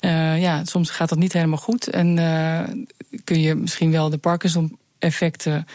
Uh, 0.00 0.40
ja, 0.40 0.64
soms 0.64 0.90
gaat 0.90 1.08
dat 1.08 1.18
niet 1.18 1.32
helemaal 1.32 1.58
goed. 1.58 1.88
En 1.88 2.16
uh, 2.16 2.60
kun 3.24 3.40
je 3.40 3.54
misschien 3.54 3.90
wel 3.90 4.10
de 4.10 4.18
Parkinson-effecten 4.18 5.66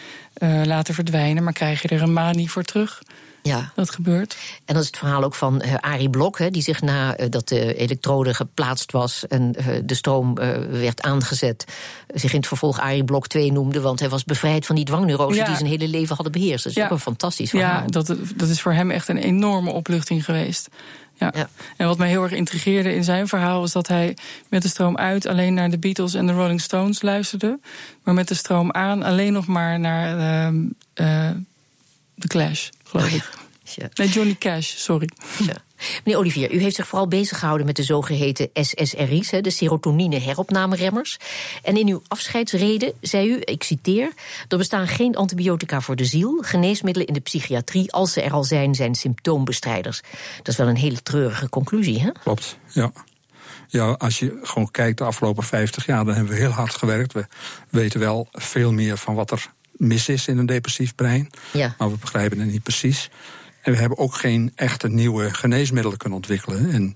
laten 0.64 0.94
verdwijnen, 0.94 1.44
maar 1.44 1.52
krijg 1.52 1.82
je 1.82 1.88
er 1.88 2.02
een 2.02 2.12
manie 2.12 2.50
voor 2.50 2.62
terug. 2.62 3.02
Ja. 3.42 3.72
Dat 3.74 3.90
gebeurt. 3.90 4.36
En 4.64 4.74
dat 4.74 4.82
is 4.82 4.88
het 4.88 4.98
verhaal 4.98 5.22
ook 5.22 5.34
van 5.34 5.62
uh, 5.64 5.74
Arie 5.74 6.10
Blok, 6.10 6.38
hè, 6.38 6.50
die 6.50 6.62
zich 6.62 6.80
na 6.80 7.20
uh, 7.20 7.26
dat 7.30 7.48
de 7.48 7.74
elektrode 7.74 8.34
geplaatst 8.34 8.92
was 8.92 9.26
en 9.26 9.54
uh, 9.58 9.66
de 9.84 9.94
stroom 9.94 10.34
werd 10.70 11.02
aangezet, 11.02 11.64
zich 12.14 12.30
in 12.30 12.38
het 12.38 12.46
vervolg 12.46 12.80
Arie 12.80 13.04
Blok 13.04 13.26
2 13.26 13.52
noemde, 13.52 13.80
want 13.80 14.00
hij 14.00 14.08
was 14.08 14.24
bevrijd 14.24 14.66
van 14.66 14.76
die 14.76 14.84
dwangneurose 14.84 15.36
ja. 15.36 15.44
die 15.44 15.56
zijn 15.56 15.68
hele 15.68 15.88
leven 15.88 16.14
hadden 16.14 16.32
beheerst. 16.32 16.64
Dat 16.64 16.72
is 16.72 16.78
ja. 16.78 16.84
ook 16.84 16.90
een 16.90 16.98
fantastisch 16.98 17.50
verhaal. 17.50 17.80
Ja, 17.80 17.86
dat, 17.86 18.06
dat 18.36 18.48
is 18.48 18.60
voor 18.60 18.72
hem 18.72 18.90
echt 18.90 19.08
een 19.08 19.16
enorme 19.16 19.70
opluchting 19.70 20.24
geweest. 20.24 20.68
Ja. 21.14 21.32
ja. 21.34 21.48
En 21.76 21.86
wat 21.86 21.98
mij 21.98 22.08
heel 22.08 22.22
erg 22.22 22.32
intrigeerde 22.32 22.94
in 22.94 23.04
zijn 23.04 23.28
verhaal 23.28 23.60
was 23.60 23.72
dat 23.72 23.88
hij 23.88 24.16
met 24.48 24.62
de 24.62 24.68
stroom 24.68 24.96
uit 24.96 25.26
alleen 25.26 25.54
naar 25.54 25.70
de 25.70 25.78
Beatles 25.78 26.14
en 26.14 26.26
de 26.26 26.32
Rolling 26.32 26.60
Stones 26.60 27.02
luisterde, 27.02 27.58
maar 28.02 28.14
met 28.14 28.28
de 28.28 28.34
stroom 28.34 28.72
aan 28.72 29.02
alleen 29.02 29.32
nog 29.32 29.46
maar 29.46 29.80
naar 29.80 30.52
de 32.22 32.28
Clash 32.28 32.68
geloof 32.84 33.06
oh, 33.06 33.14
ik. 33.14 33.30
Ja. 33.74 33.88
Nee, 33.94 34.08
Johnny 34.08 34.34
Cash, 34.38 34.76
sorry. 34.76 35.08
Ja. 35.38 35.54
Meneer 36.04 36.20
Olivier, 36.20 36.52
u 36.52 36.60
heeft 36.60 36.76
zich 36.76 36.86
vooral 36.86 37.08
bezig 37.08 37.38
gehouden 37.38 37.66
met 37.66 37.76
de 37.76 37.82
zogeheten 37.82 38.50
SSRI's, 38.52 39.30
de 39.30 39.50
serotonine-heropnameremmers. 39.50 41.18
En 41.62 41.76
in 41.76 41.88
uw 41.88 42.02
afscheidsreden 42.08 42.92
zei 43.00 43.28
u, 43.28 43.40
ik 43.44 43.62
citeer: 43.62 44.12
Er 44.48 44.58
bestaan 44.58 44.88
geen 44.88 45.16
antibiotica 45.16 45.80
voor 45.80 45.96
de 45.96 46.04
ziel. 46.04 46.38
Geneesmiddelen 46.40 47.08
in 47.08 47.14
de 47.14 47.20
psychiatrie, 47.20 47.92
als 47.92 48.12
ze 48.12 48.22
er 48.22 48.32
al 48.32 48.44
zijn, 48.44 48.74
zijn 48.74 48.94
symptoombestrijders. 48.94 50.00
Dat 50.36 50.48
is 50.48 50.56
wel 50.56 50.68
een 50.68 50.76
hele 50.76 51.02
treurige 51.02 51.48
conclusie, 51.48 52.00
hè? 52.00 52.10
Klopt, 52.12 52.56
ja. 52.68 52.92
Ja, 53.68 53.90
als 53.90 54.18
je 54.18 54.38
gewoon 54.42 54.70
kijkt 54.70 54.98
de 54.98 55.04
afgelopen 55.04 55.42
50 55.42 55.86
jaar, 55.86 56.04
dan 56.04 56.14
hebben 56.14 56.32
we 56.32 56.38
heel 56.38 56.50
hard 56.50 56.74
gewerkt. 56.74 57.12
We 57.12 57.26
weten 57.68 58.00
wel 58.00 58.28
veel 58.32 58.72
meer 58.72 58.96
van 58.96 59.14
wat 59.14 59.30
er 59.30 59.50
mis 59.82 60.08
is 60.08 60.28
in 60.28 60.38
een 60.38 60.46
depressief 60.46 60.94
brein. 60.94 61.30
Ja. 61.52 61.74
Maar 61.78 61.90
we 61.90 61.96
begrijpen 61.98 62.38
het 62.38 62.50
niet 62.50 62.62
precies. 62.62 63.10
En 63.62 63.72
we 63.72 63.78
hebben 63.78 63.98
ook 63.98 64.14
geen 64.14 64.52
echte 64.54 64.88
nieuwe 64.88 65.34
geneesmiddelen 65.34 65.98
kunnen 65.98 66.18
ontwikkelen. 66.18 66.70
En 66.70 66.92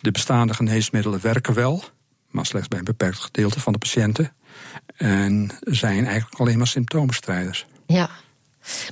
de 0.00 0.10
bestaande 0.10 0.54
geneesmiddelen 0.54 1.20
werken 1.22 1.54
wel, 1.54 1.84
maar 2.30 2.46
slechts 2.46 2.68
bij 2.68 2.78
een 2.78 2.84
beperkt 2.84 3.18
gedeelte 3.18 3.60
van 3.60 3.72
de 3.72 3.78
patiënten. 3.78 4.32
En 4.96 5.50
zijn 5.60 6.06
eigenlijk 6.06 6.40
alleen 6.40 6.58
maar 6.58 6.66
symptoombestrijders. 6.66 7.66
Ja. 7.86 8.10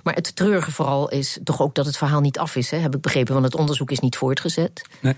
Maar 0.02 0.14
het 0.14 0.36
treurige 0.36 0.72
vooral 0.72 1.10
is 1.10 1.38
toch 1.44 1.60
ook 1.60 1.74
dat 1.74 1.86
het 1.86 1.96
verhaal 1.96 2.20
niet 2.20 2.38
af 2.38 2.56
is, 2.56 2.70
hè? 2.70 2.78
heb 2.78 2.94
ik 2.94 3.00
begrepen, 3.00 3.32
want 3.32 3.44
het 3.44 3.54
onderzoek 3.54 3.90
is 3.90 4.00
niet 4.00 4.16
voortgezet. 4.16 4.82
Nee. 5.00 5.16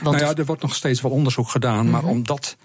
Want 0.00 0.16
nou 0.16 0.30
ja, 0.30 0.36
er 0.36 0.44
wordt 0.44 0.62
nog 0.62 0.74
steeds 0.74 1.00
wel 1.00 1.10
onderzoek 1.10 1.48
gedaan, 1.48 1.90
maar 1.90 2.02
mhm. 2.02 2.10
omdat 2.10 2.56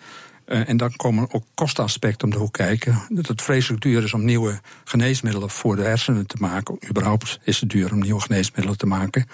uh, 0.47 0.69
en 0.69 0.77
dan 0.77 0.95
komen 0.95 1.33
ook 1.33 1.43
kostenaspecten 1.53 2.27
om 2.27 2.33
de 2.33 2.39
hoek 2.39 2.53
kijken. 2.53 3.01
Dat 3.09 3.27
het 3.27 3.41
vreselijk 3.41 3.81
duur 3.81 4.03
is 4.03 4.13
om 4.13 4.25
nieuwe 4.25 4.59
geneesmiddelen 4.83 5.49
voor 5.49 5.75
de 5.75 5.81
hersenen 5.83 6.27
te 6.27 6.35
maken. 6.39 6.77
Überhaupt 6.89 7.39
is 7.43 7.59
het 7.59 7.69
duur 7.69 7.91
om 7.91 7.99
nieuwe 7.99 8.21
geneesmiddelen 8.21 8.77
te 8.77 8.85
maken. 8.85 9.27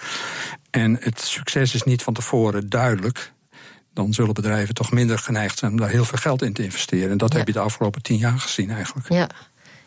En 0.70 0.96
het 1.00 1.20
succes 1.20 1.74
is 1.74 1.82
niet 1.82 2.02
van 2.02 2.14
tevoren 2.14 2.68
duidelijk. 2.68 3.32
Dan 3.92 4.12
zullen 4.12 4.34
bedrijven 4.34 4.74
toch 4.74 4.92
minder 4.92 5.18
geneigd 5.18 5.58
zijn 5.58 5.70
om 5.70 5.76
daar 5.76 5.88
heel 5.88 6.04
veel 6.04 6.18
geld 6.18 6.42
in 6.42 6.52
te 6.52 6.64
investeren. 6.64 7.10
En 7.10 7.18
dat 7.18 7.32
heb 7.32 7.46
je 7.46 7.52
de 7.52 7.58
afgelopen 7.58 8.02
tien 8.02 8.18
jaar 8.18 8.38
gezien 8.38 8.70
eigenlijk. 8.70 9.08
Ja. 9.08 9.28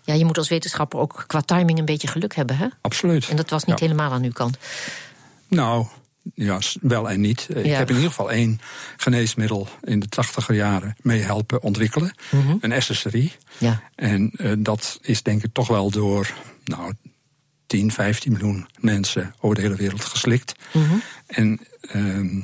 Ja, 0.02 0.14
je 0.14 0.26
moet 0.26 0.38
als 0.38 0.50
wetenschapper 0.50 1.00
ook 1.00 1.24
qua 1.28 1.42
timing 1.42 1.80
een 1.80 1.86
beetje 1.86 2.08
geluk 2.08 2.36
hebben, 2.36 2.58
hè? 2.58 2.68
Absoluut. 2.82 3.30
En 3.30 3.36
dat 3.36 3.50
was 3.50 3.64
niet 3.64 3.80
helemaal 3.80 4.12
aan 4.12 4.24
uw 4.24 4.32
kant. 4.32 4.58
Nou, 5.48 5.86
ja, 6.34 6.60
wel 6.82 7.10
en 7.10 7.22
niet. 7.22 7.48
Ik 7.50 7.66
heb 7.66 7.90
in 7.90 7.96
ieder 7.96 8.10
geval 8.10 8.32
één 8.32 8.60
geneesmiddel 8.98 9.68
in 9.84 10.00
de 10.00 10.08
tachtiger 10.08 10.56
jaren 10.56 10.96
mee 11.02 11.22
helpen 11.22 11.62
ontwikkelen. 11.62 12.14
Mhm. 12.32 12.56
Een 12.60 12.82
SSRI. 12.82 13.32
Ja. 13.58 13.82
En 13.96 14.32
uh, 14.38 14.54
dat 14.58 15.00
is 15.02 15.24
denk 15.24 15.44
ik 15.44 15.54
toch 15.54 15.68
wel 15.68 15.92
door 15.92 16.34
nou, 16.64 16.94
10, 17.68 17.92
15 17.92 18.32
miljoen 18.32 18.68
mensen 18.80 19.36
over 19.40 19.56
de 19.56 19.62
hele 19.62 19.76
wereld 19.76 20.06
geslikt. 20.06 20.54
Mm 20.72 20.84
-hmm. 20.84 21.02
En 21.28 21.60
uh, 21.96 22.44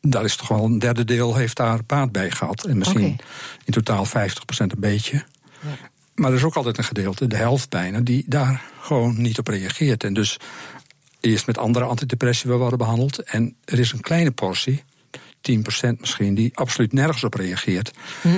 daar 0.00 0.24
is 0.24 0.36
toch 0.36 0.48
wel 0.48 0.64
een 0.64 0.78
derde 0.78 1.04
deel 1.04 1.34
heeft 1.34 1.56
daar 1.56 1.80
baat 1.86 2.12
bij 2.12 2.30
gehad. 2.30 2.64
En 2.64 2.78
misschien 2.78 3.00
okay. 3.02 3.16
in 3.64 3.72
totaal 3.72 4.06
50% 4.06 4.10
een 4.56 4.70
beetje. 4.76 5.24
Ja. 5.60 5.88
Maar 6.14 6.30
er 6.30 6.36
is 6.36 6.44
ook 6.44 6.56
altijd 6.56 6.78
een 6.78 6.84
gedeelte, 6.84 7.26
de 7.26 7.36
helft 7.36 7.68
bijna, 7.68 8.00
die 8.00 8.24
daar 8.26 8.62
gewoon 8.80 9.20
niet 9.22 9.38
op 9.38 9.48
reageert. 9.48 10.04
En 10.04 10.14
dus 10.14 10.38
eerst 11.20 11.46
met 11.46 11.58
andere 11.58 11.84
antidepressiva 11.84 12.56
worden 12.56 12.78
behandeld. 12.78 13.22
En 13.22 13.56
er 13.64 13.78
is 13.78 13.92
een 13.92 14.00
kleine 14.00 14.30
portie, 14.30 14.82
10% 15.50 15.60
misschien, 16.00 16.34
die 16.34 16.50
absoluut 16.54 16.92
nergens 16.92 17.24
op 17.24 17.34
reageert. 17.34 17.90
Hm. 18.22 18.28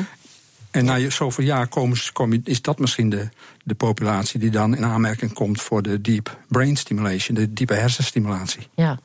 En 0.73 0.85
na 0.85 1.11
zoveel 1.11 1.45
jaar 1.45 1.67
komen, 1.67 1.99
kom, 2.13 2.41
is 2.45 2.63
dat 2.63 2.79
misschien 2.79 3.09
de, 3.11 3.29
de 3.65 3.75
populatie 3.75 4.41
die 4.41 4.51
dan 4.51 4.77
in 4.77 4.85
aanmerking 4.85 5.33
komt 5.33 5.61
voor 5.61 5.83
de 5.83 6.01
deep 6.01 6.39
brain 6.49 6.77
stimulation, 6.77 7.37
de 7.37 7.53
diepe 7.53 7.75
hersenstimulatie. 7.75 8.67
Ja. 8.75 8.99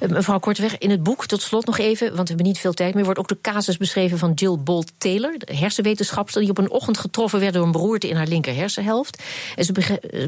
Eh, 0.00 0.08
mevrouw 0.08 0.38
Korteweg, 0.38 0.78
in 0.78 0.90
het 0.90 1.02
boek, 1.02 1.26
tot 1.26 1.42
slot 1.42 1.66
nog 1.66 1.78
even, 1.78 2.06
want 2.06 2.28
we 2.28 2.34
hebben 2.34 2.46
niet 2.46 2.58
veel 2.58 2.72
tijd 2.72 2.94
meer, 2.94 3.04
wordt 3.04 3.18
ook 3.18 3.28
de 3.28 3.40
casus 3.40 3.76
beschreven 3.76 4.18
van 4.18 4.32
Jill 4.32 4.58
Bolt 4.58 4.92
Taylor, 4.98 5.38
de 5.38 5.56
hersenwetenschapster, 5.56 6.40
die 6.40 6.50
op 6.50 6.58
een 6.58 6.70
ochtend 6.70 6.98
getroffen 6.98 7.40
werd 7.40 7.54
door 7.54 7.64
een 7.64 7.72
beroerte 7.72 8.08
in 8.08 8.16
haar 8.16 8.26
linker 8.26 8.54
hersenhelft. 8.54 9.22
En 9.54 9.64
ze 9.64 9.72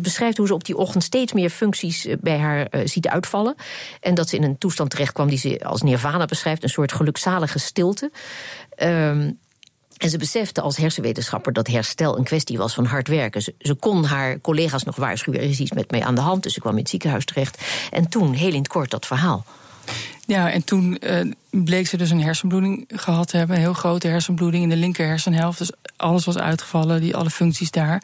beschrijft 0.03 0.37
hoe 0.37 0.47
ze 0.47 0.55
op 0.55 0.65
die 0.65 0.77
ochtend 0.77 1.05
steeds 1.05 1.33
meer 1.33 1.51
functies 1.51 2.07
eh, 2.07 2.17
bij 2.21 2.39
haar 2.39 2.69
ziet 2.85 3.09
uitvallen. 3.09 3.55
En 4.01 4.15
dat 4.15 4.29
ze 4.29 4.37
in 4.37 4.43
een 4.43 4.59
toestand 4.59 4.91
terechtkwam 4.91 5.29
die 5.29 5.39
ze 5.39 5.61
als 5.65 5.83
nirvana 5.83 6.25
beschrijft, 6.25 6.63
een 6.63 6.69
soort 6.69 6.93
gelukzalige 6.93 7.59
stilte. 7.59 8.11
Um, 8.83 9.39
en 9.99 10.11
ze 10.11 10.19
besefte 10.19 10.61
als 10.61 10.77
hersenwetenschapper 10.77 11.53
dat 11.53 11.67
herstel 11.67 12.19
een 12.19 12.25
kwestie 12.25 12.59
was 12.59 12.75
van 12.75 12.85
hard 12.85 13.09
werken. 13.09 13.43
Ze, 13.43 13.75
kon 13.79 14.05
haar 14.05 14.41
collega's 14.41 14.85
nog 14.85 14.97
waarschuwen: 14.97 15.41
er 15.41 15.49
is 15.49 15.61
iets 15.61 15.73
met 15.73 15.91
mij 15.91 16.05
aan 16.05 16.15
de 16.15 16.21
hand. 16.21 16.43
Dus 16.43 16.53
ze 16.53 16.61
kwam 16.61 16.73
in 16.73 16.79
het 16.79 16.89
ziekenhuis 16.89 17.25
terecht. 17.25 17.63
En 17.91 18.09
toen, 18.09 18.33
heel 18.33 18.53
in 18.53 18.59
het 18.59 18.69
kort, 18.69 18.91
dat 18.91 19.07
verhaal. 19.07 19.45
Ja, 20.27 20.51
en 20.51 20.65
toen 20.65 20.99
uh, 21.01 21.33
bleek 21.51 21.87
ze 21.87 21.97
dus 21.97 22.11
een 22.11 22.23
hersenbloeding 22.23 22.85
gehad 22.89 23.29
te 23.29 23.37
hebben. 23.37 23.57
Een 23.57 23.63
heel 23.63 23.73
grote 23.73 24.09
hersenbloeding 24.09 24.63
in 24.63 24.69
de 24.69 24.77
linker 24.77 25.07
hersenhelft. 25.07 25.59
Dus 25.59 25.73
alles 25.97 26.25
was 26.25 26.39
uitgevallen, 26.39 27.01
die, 27.01 27.17
alle 27.17 27.31
functies 27.31 27.71
daar. 27.71 28.03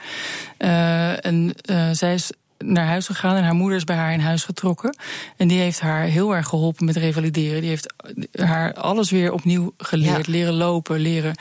Uh, 0.59 1.25
en 1.25 1.55
uh, 1.71 1.89
zij 1.93 2.15
is 2.15 2.31
naar 2.59 2.87
huis 2.87 3.07
gegaan 3.07 3.37
en 3.37 3.45
haar 3.45 3.55
moeder 3.55 3.77
is 3.77 3.85
bij 3.85 3.97
haar 3.97 4.13
in 4.13 4.21
huis 4.21 4.45
getrokken. 4.45 4.97
En 5.37 5.49
die 5.49 5.61
heeft 5.61 5.81
haar 5.81 6.03
heel 6.03 6.35
erg 6.35 6.49
geholpen 6.49 6.85
met 6.85 6.97
revalideren. 6.97 7.61
Die 7.61 7.71
heeft 7.71 7.95
haar 8.33 8.75
alles 8.75 9.11
weer 9.11 9.33
opnieuw 9.33 9.75
geleerd. 9.79 10.27
Leren 10.27 10.55
lopen, 10.55 11.01
leren 11.01 11.35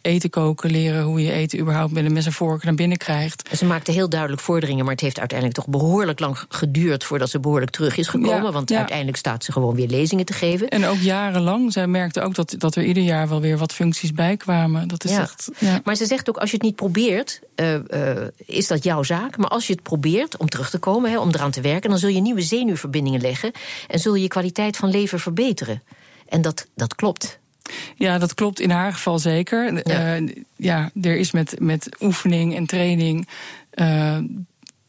eten 0.00 0.30
koken, 0.30 0.70
leren 0.70 1.02
hoe 1.02 1.22
je 1.22 1.32
eten 1.32 1.58
überhaupt 1.58 1.92
met 1.92 2.04
een 2.04 2.12
mes 2.12 2.26
en 2.26 2.32
vork 2.32 2.64
naar 2.64 2.74
binnen 2.74 2.98
krijgt. 2.98 3.48
Ze 3.56 3.64
maakte 3.64 3.92
heel 3.92 4.08
duidelijk 4.08 4.42
vorderingen, 4.42 4.84
maar 4.84 4.92
het 4.92 5.02
heeft 5.02 5.18
uiteindelijk 5.18 5.58
toch 5.58 5.68
behoorlijk 5.68 6.20
lang 6.20 6.38
geduurd 6.48 7.04
voordat 7.04 7.30
ze 7.30 7.40
behoorlijk 7.40 7.70
terug 7.70 7.96
is 7.96 8.08
gekomen. 8.08 8.52
want 8.52 8.72
uiteindelijk 8.72 9.16
staat 9.16 9.44
ze 9.44 9.52
gewoon 9.52 9.74
weer 9.74 9.88
lezingen 9.88 10.24
te 10.24 10.32
geven. 10.32 10.68
En 10.68 10.84
ook 10.84 10.98
jarenlang. 10.98 11.72
Zij 11.72 11.86
merkte 11.86 12.20
ook 12.20 12.34
dat, 12.34 12.54
dat 12.58 12.74
er 12.74 12.84
ieder 12.84 13.02
jaar 13.02 13.28
wel 13.28 13.40
weer 13.40 13.58
wat 13.58 13.72
functies 13.72 14.12
bij 14.12 14.36
kwamen. 14.36 14.88
Dat 14.88 15.04
is 15.04 15.16
echt. 15.16 15.48
Maar 15.84 15.94
ze 15.94 16.06
zegt 16.06 16.28
ook: 16.28 16.36
als 16.36 16.50
je 16.50 16.56
het 16.56 16.64
niet 16.64 16.76
probeert, 16.76 17.40
uh, 17.56 17.74
uh, 17.74 17.80
is 18.36 18.66
dat 18.66 18.84
jouw 18.84 19.02
zaak. 19.02 19.36
Maar 19.36 19.48
als 19.48 19.66
je 19.66 19.72
het 19.72 19.82
probeert 19.82 20.36
om 20.36 20.48
terug 20.48 20.70
te 20.70 20.78
komen, 20.78 21.10
he, 21.10 21.18
om 21.18 21.28
eraan 21.28 21.50
te 21.50 21.60
werken, 21.60 21.90
dan 21.90 21.98
zul 21.98 22.08
je 22.08 22.20
nieuwe 22.20 22.42
zenuwverbindingen 22.42 23.20
leggen 23.20 23.52
en 23.88 23.98
zul 23.98 24.14
je 24.14 24.22
je 24.22 24.28
kwaliteit 24.28 24.76
van 24.76 24.90
leven 24.90 25.20
verbeteren. 25.20 25.82
En 26.28 26.42
dat, 26.42 26.66
dat 26.74 26.94
klopt. 26.94 27.38
Ja, 27.96 28.18
dat 28.18 28.34
klopt 28.34 28.60
in 28.60 28.70
haar 28.70 28.92
geval 28.92 29.18
zeker. 29.18 29.88
Ja, 29.88 30.18
uh, 30.18 30.34
ja 30.56 30.90
er 31.02 31.16
is 31.16 31.30
met, 31.30 31.60
met 31.60 31.96
oefening 32.00 32.56
en 32.56 32.66
training 32.66 33.28
uh, 33.74 34.18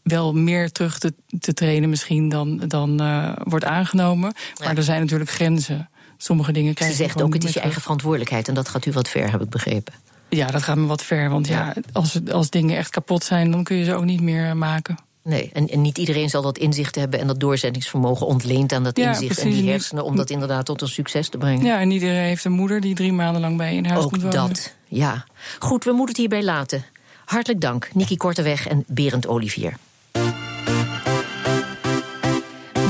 wel 0.02 0.34
meer 0.34 0.72
terug 0.72 1.00
te, 1.00 1.13
te 1.39 1.54
trainen 1.54 1.89
misschien 1.89 2.30
dan, 2.30 2.58
dan 2.68 3.02
uh, 3.02 3.32
wordt 3.44 3.65
aangenomen. 3.65 4.34
Maar 4.63 4.78
er 4.78 4.84
zijn 4.84 5.02
natuurlijk 5.02 5.30
grenzen. 5.30 5.89
Sommige 6.18 6.52
dingen 6.52 6.74
krijgen. 6.74 6.98
Ze 6.98 7.04
zegt 7.04 7.22
ook: 7.22 7.34
het 7.34 7.44
is 7.44 7.54
je 7.54 7.60
eigen 7.60 7.82
verantwoordelijkheid. 7.82 8.48
En 8.48 8.54
dat 8.54 8.70
gaat 8.70 8.86
u 8.86 8.92
wat 8.92 9.08
ver, 9.08 9.32
heb 9.32 9.42
ik 9.42 9.50
begrepen. 9.50 9.94
Ja, 10.30 10.48
dat 10.48 10.63
gaat 10.63 10.78
me 10.78 10.86
wat 10.86 11.04
ver. 11.04 11.30
Want 11.30 11.48
ja 11.48 11.74
als, 11.92 12.20
als 12.32 12.50
dingen 12.50 12.78
echt 12.78 12.89
kapot 12.89 13.24
zijn, 13.24 13.52
dan 13.52 13.63
kun 13.63 13.76
je 13.76 13.84
ze 13.84 13.94
ook 13.94 14.06
niet 14.06 14.22
meer 14.22 14.58
maken. 14.58 14.98
Nee, 15.30 15.50
en, 15.54 15.70
en, 15.70 15.82
niet 15.82 15.98
iedereen 15.98 16.30
zal 16.30 16.42
dat 16.42 16.58
inzicht 16.58 16.96
hebben 16.96 17.20
en 17.20 17.28
dat 17.28 17.39
doorzettingsvermogen 17.39 18.26
ontleent 18.28 18.74
aan 18.74 18.84
dat 18.84 18.98
inzicht 18.98 19.39
en 19.39 19.50
die 19.50 19.70
hersenen 19.70 20.04
om 20.04 20.15
dat 20.15 20.30
inderdaad 20.30 20.65
tot 20.65 20.82
een 20.82 20.88
succes 20.88 21.30
te 21.30 21.38
brengen. 21.38 21.65
Ja, 21.65 21.80
en 21.80 21.92
iedereen 21.92 22.24
heeft 22.24 22.46
een 22.46 22.52
moeder 22.52 22.82
die 22.82 22.96
drie 22.96 23.13
maanden 23.13 23.42
lang 23.42 23.58
bij 23.58 23.72
je 23.72 23.78
in 23.78 23.86
huis 23.86 24.04
Ook 24.04 24.10
komt 24.10 24.22
wonen. 24.22 24.48
dat, 24.48 24.74
ja. 24.88 25.26
Goed, 25.60 25.84
we 25.84 25.89
moeten 25.89 26.08
het 26.08 26.18
hierbij 26.18 26.44
laten. 26.44 26.86
Hartelijk 27.26 27.62
dank, 27.62 27.89
Niki 27.94 28.18
Korteweg 28.18 28.68
en 28.68 28.84
Berend 28.88 29.28
Olivier. 29.28 29.74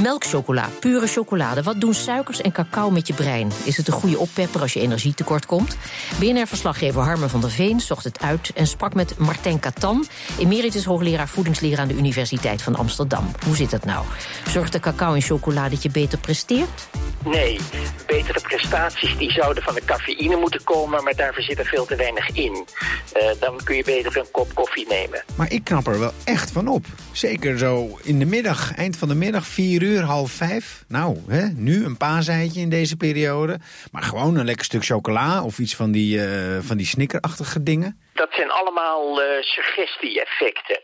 Melkchocola, 0.02 0.70
pure 0.80 1.08
chocolade. 1.08 1.64
Wat 1.64 1.82
doen 1.82 1.94
suikers 1.94 2.42
en 2.42 2.52
cacao 2.52 2.90
met 2.90 3.08
je 3.08 3.14
brein? 3.14 3.52
Is 3.64 3.78
het 3.78 3.88
een 3.88 3.94
goede 3.94 4.18
oppepper 4.18 4.62
als 4.62 4.74
je 4.74 4.80
energietekort 4.80 5.46
komt? 5.46 5.78
BNR-verslaggever 6.20 7.02
Harmen 7.02 7.30
van 7.30 7.42
der 7.42 7.50
Veen 7.50 7.80
zocht 7.80 8.04
het 8.04 8.22
uit 8.22 8.52
en 8.56 8.68
sprak 8.68 8.94
met 8.94 9.18
Martijn 9.18 9.60
Katan, 9.60 10.06
emeritus 10.40 10.86
hoogleraar 10.86 11.28
voedingsleer 11.28 11.80
aan 11.80 11.88
de 11.88 11.98
Universiteit 11.98 12.62
van 12.62 12.76
Amsterdam. 12.76 13.32
Hoe 13.46 13.56
zit 13.56 13.70
dat 13.70 13.86
nou? 13.86 14.06
Zorgt 14.48 14.72
de 14.72 14.80
cacao 14.80 15.14
en 15.14 15.22
chocola 15.22 15.70
dat 15.70 15.84
je 15.84 15.90
beter 15.90 16.18
presteert? 16.18 16.88
Nee, 17.26 17.60
betere 18.08 18.40
prestaties 18.42 19.18
die 19.18 19.32
zouden 19.32 19.64
van 19.64 19.74
de 19.74 19.82
cafeïne 19.86 20.36
moeten 20.36 20.64
komen, 20.64 21.04
maar 21.04 21.16
daarvoor 21.16 21.44
zit 21.44 21.60
er 21.60 21.66
veel 21.66 21.86
te 21.86 21.96
weinig 21.96 22.30
in. 22.30 22.54
Uh, 22.54 23.24
dan 23.40 23.60
kun 23.64 23.76
je 23.76 23.84
beter 23.84 24.18
een 24.18 24.32
kop 24.32 24.54
koffie 24.54 24.88
nemen. 24.88 25.24
Maar 25.36 25.52
ik 25.52 25.64
knap 25.64 25.88
er 25.88 26.00
wel 26.00 26.14
echt 26.24 26.52
van 26.52 26.68
op. 26.68 26.86
Zeker 27.12 27.58
zo 27.58 28.00
in 28.04 28.20
de 28.20 28.26
middag, 28.26 28.76
eind 28.76 28.98
van 28.98 29.08
de 29.08 29.16
middag, 29.16 29.48
vier 29.48 29.82
uur, 29.82 29.89
half 29.98 30.32
vijf. 30.32 30.84
Nou, 30.88 31.18
hè, 31.28 31.48
nu 31.56 31.86
een 31.86 31.98
paaseitje 31.98 32.62
in 32.62 32.70
deze 32.70 32.98
periode. 32.98 33.60
Maar 33.92 34.04
gewoon 34.04 34.38
een 34.38 34.46
lekker 34.46 34.66
stuk 34.66 34.86
chocola 34.86 35.44
of 35.44 35.60
iets 35.60 35.76
van 35.76 35.92
die, 35.92 36.18
uh, 36.18 36.58
van 36.62 36.78
die 36.78 36.86
snickerachtige 36.86 37.64
dingen. 37.64 38.00
Dat 38.14 38.30
zijn 38.32 38.52
allemaal 38.52 39.22
uh, 39.22 39.42
suggestie-effecten. 39.42 40.80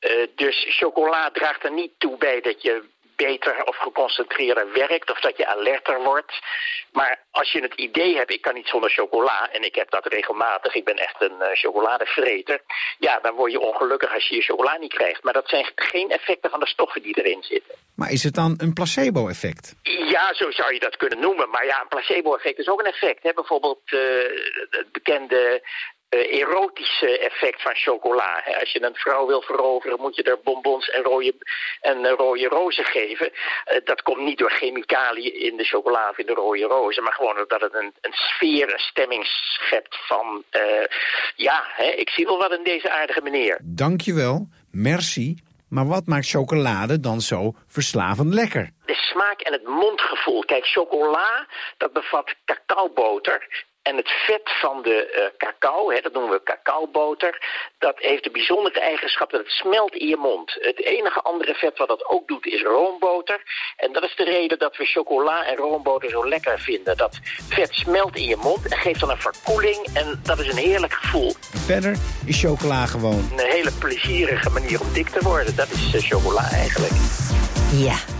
Uh, 0.00 0.10
dus 0.36 0.66
chocola 0.68 1.30
draagt 1.32 1.64
er 1.64 1.72
niet 1.72 1.92
toe 1.98 2.16
bij 2.18 2.40
dat 2.40 2.62
je 2.62 2.82
beter 3.26 3.64
of 3.64 3.76
geconcentreerder 3.76 4.72
werkt 4.72 5.10
of 5.10 5.20
dat 5.20 5.36
je 5.36 5.46
alerter 5.46 6.02
wordt. 6.02 6.32
Maar 6.92 7.14
als 7.30 7.52
je 7.52 7.60
het 7.62 7.74
idee 7.74 8.16
hebt, 8.16 8.32
ik 8.32 8.42
kan 8.42 8.54
niet 8.54 8.68
zonder 8.68 8.90
chocola, 8.90 9.50
en 9.52 9.62
ik 9.62 9.74
heb 9.74 9.90
dat 9.90 10.06
regelmatig, 10.06 10.74
ik 10.74 10.84
ben 10.84 10.96
echt 10.96 11.22
een 11.22 11.38
uh, 11.40 11.46
chocoladevreter, 11.52 12.60
ja, 12.98 13.18
dan 13.20 13.34
word 13.34 13.52
je 13.52 13.60
ongelukkig 13.60 14.14
als 14.14 14.28
je 14.28 14.34
je 14.34 14.42
chocola 14.42 14.76
niet 14.76 14.92
krijgt. 14.92 15.22
Maar 15.22 15.32
dat 15.32 15.48
zijn 15.48 15.66
geen 15.74 16.10
effecten 16.10 16.50
van 16.50 16.60
de 16.60 16.66
stoffen 16.66 17.02
die 17.02 17.18
erin 17.22 17.42
zitten. 17.42 17.74
Maar 17.94 18.10
is 18.10 18.22
het 18.22 18.34
dan 18.34 18.54
een 18.58 18.72
placebo-effect? 18.72 19.74
Ja, 19.82 20.34
zo 20.34 20.50
zou 20.50 20.72
je 20.72 20.80
dat 20.80 20.96
kunnen 20.96 21.20
noemen. 21.20 21.50
Maar 21.50 21.66
ja, 21.66 21.80
een 21.80 21.88
placebo-effect 21.88 22.58
is 22.58 22.68
ook 22.68 22.80
een 22.80 22.92
effect. 22.94 23.22
Hè? 23.22 23.32
Bijvoorbeeld 23.32 23.80
uh, 23.84 24.00
het 24.70 24.92
bekende 24.92 25.62
uh, 26.10 26.40
erotische 26.40 27.18
effect 27.18 27.62
van 27.62 27.74
chocola. 27.74 28.44
Als 28.60 28.72
je 28.72 28.82
een 28.82 28.94
vrouw 28.94 29.26
wil 29.26 29.42
veroveren, 29.42 30.00
moet 30.00 30.16
je 30.16 30.22
er 30.22 30.40
bonbons 30.44 30.90
en 30.90 31.02
rode, 31.02 31.34
en 31.80 32.08
rode 32.08 32.48
rozen 32.48 32.84
geven. 32.84 33.30
Uh, 33.32 33.78
dat 33.84 34.02
komt 34.02 34.20
niet 34.20 34.38
door 34.38 34.50
chemicaliën 34.50 35.34
in 35.34 35.56
de 35.56 35.64
chocola 35.64 36.08
of 36.10 36.18
in 36.18 36.26
de 36.26 36.34
rode 36.34 36.64
rozen, 36.64 37.02
maar 37.02 37.12
gewoon 37.12 37.38
omdat 37.38 37.60
het 37.60 37.74
een, 37.74 37.94
een 38.00 38.12
sfeer, 38.12 38.72
een 38.72 38.78
stemming 38.78 39.24
schept 39.24 39.96
van... 40.06 40.44
Ja, 41.36 41.64
hè, 41.66 41.86
ik 41.86 42.08
zie 42.10 42.26
wel 42.26 42.38
wat 42.38 42.52
in 42.52 42.64
deze 42.64 42.90
aardige 42.90 43.22
meneer. 43.22 43.58
Dankjewel, 43.62 44.48
merci. 44.70 45.42
Maar 45.68 45.86
wat 45.86 46.06
maakt 46.06 46.28
chocolade 46.28 47.00
dan 47.00 47.20
zo 47.20 47.54
verslavend 47.66 48.34
lekker? 48.34 48.70
De 48.86 48.94
smaak 48.94 49.40
en 49.40 49.52
het 49.52 49.66
mondgevoel. 49.66 50.44
Kijk, 50.44 50.66
chocola, 50.66 51.46
dat 51.76 51.92
bevat 51.92 52.34
cacaoboter. 52.44 53.66
En 53.90 53.96
het 53.96 54.10
vet 54.10 54.50
van 54.60 54.82
de 54.82 54.96
uh, 55.16 55.38
cacao, 55.38 55.90
hè, 55.90 56.00
dat 56.00 56.12
noemen 56.12 56.30
we 56.30 56.42
cacaoboter, 56.42 57.42
dat 57.78 57.98
heeft 57.98 58.24
de 58.24 58.30
bijzondere 58.30 58.80
eigenschap 58.80 59.30
dat 59.30 59.40
het 59.40 59.50
smelt 59.50 59.94
in 59.94 60.08
je 60.08 60.16
mond. 60.16 60.56
Het 60.60 60.84
enige 60.84 61.20
andere 61.20 61.54
vet 61.54 61.78
wat 61.78 61.88
dat 61.88 62.06
ook 62.06 62.28
doet 62.28 62.46
is 62.46 62.62
roomboter. 62.62 63.42
En 63.76 63.92
dat 63.92 64.02
is 64.02 64.16
de 64.16 64.24
reden 64.24 64.58
dat 64.58 64.76
we 64.76 64.84
chocola 64.84 65.44
en 65.46 65.56
roomboter 65.56 66.10
zo 66.10 66.28
lekker 66.28 66.58
vinden. 66.58 66.96
Dat 66.96 67.18
vet 67.48 67.74
smelt 67.74 68.16
in 68.16 68.24
je 68.24 68.36
mond 68.36 68.68
en 68.68 68.78
geeft 68.78 69.00
dan 69.00 69.10
een 69.10 69.20
verkoeling 69.20 69.86
en 69.94 70.20
dat 70.22 70.38
is 70.38 70.48
een 70.48 70.64
heerlijk 70.68 70.92
gevoel. 70.92 71.32
Verder 71.66 71.96
is 72.26 72.40
chocola 72.40 72.86
gewoon... 72.86 73.28
Een 73.36 73.50
hele 73.50 73.72
plezierige 73.78 74.50
manier 74.50 74.80
om 74.80 74.92
dik 74.92 75.08
te 75.08 75.20
worden. 75.22 75.56
Dat 75.56 75.70
is 75.70 75.94
uh, 75.94 76.00
chocola 76.00 76.50
eigenlijk. 76.50 76.92
Ja, 77.72 78.19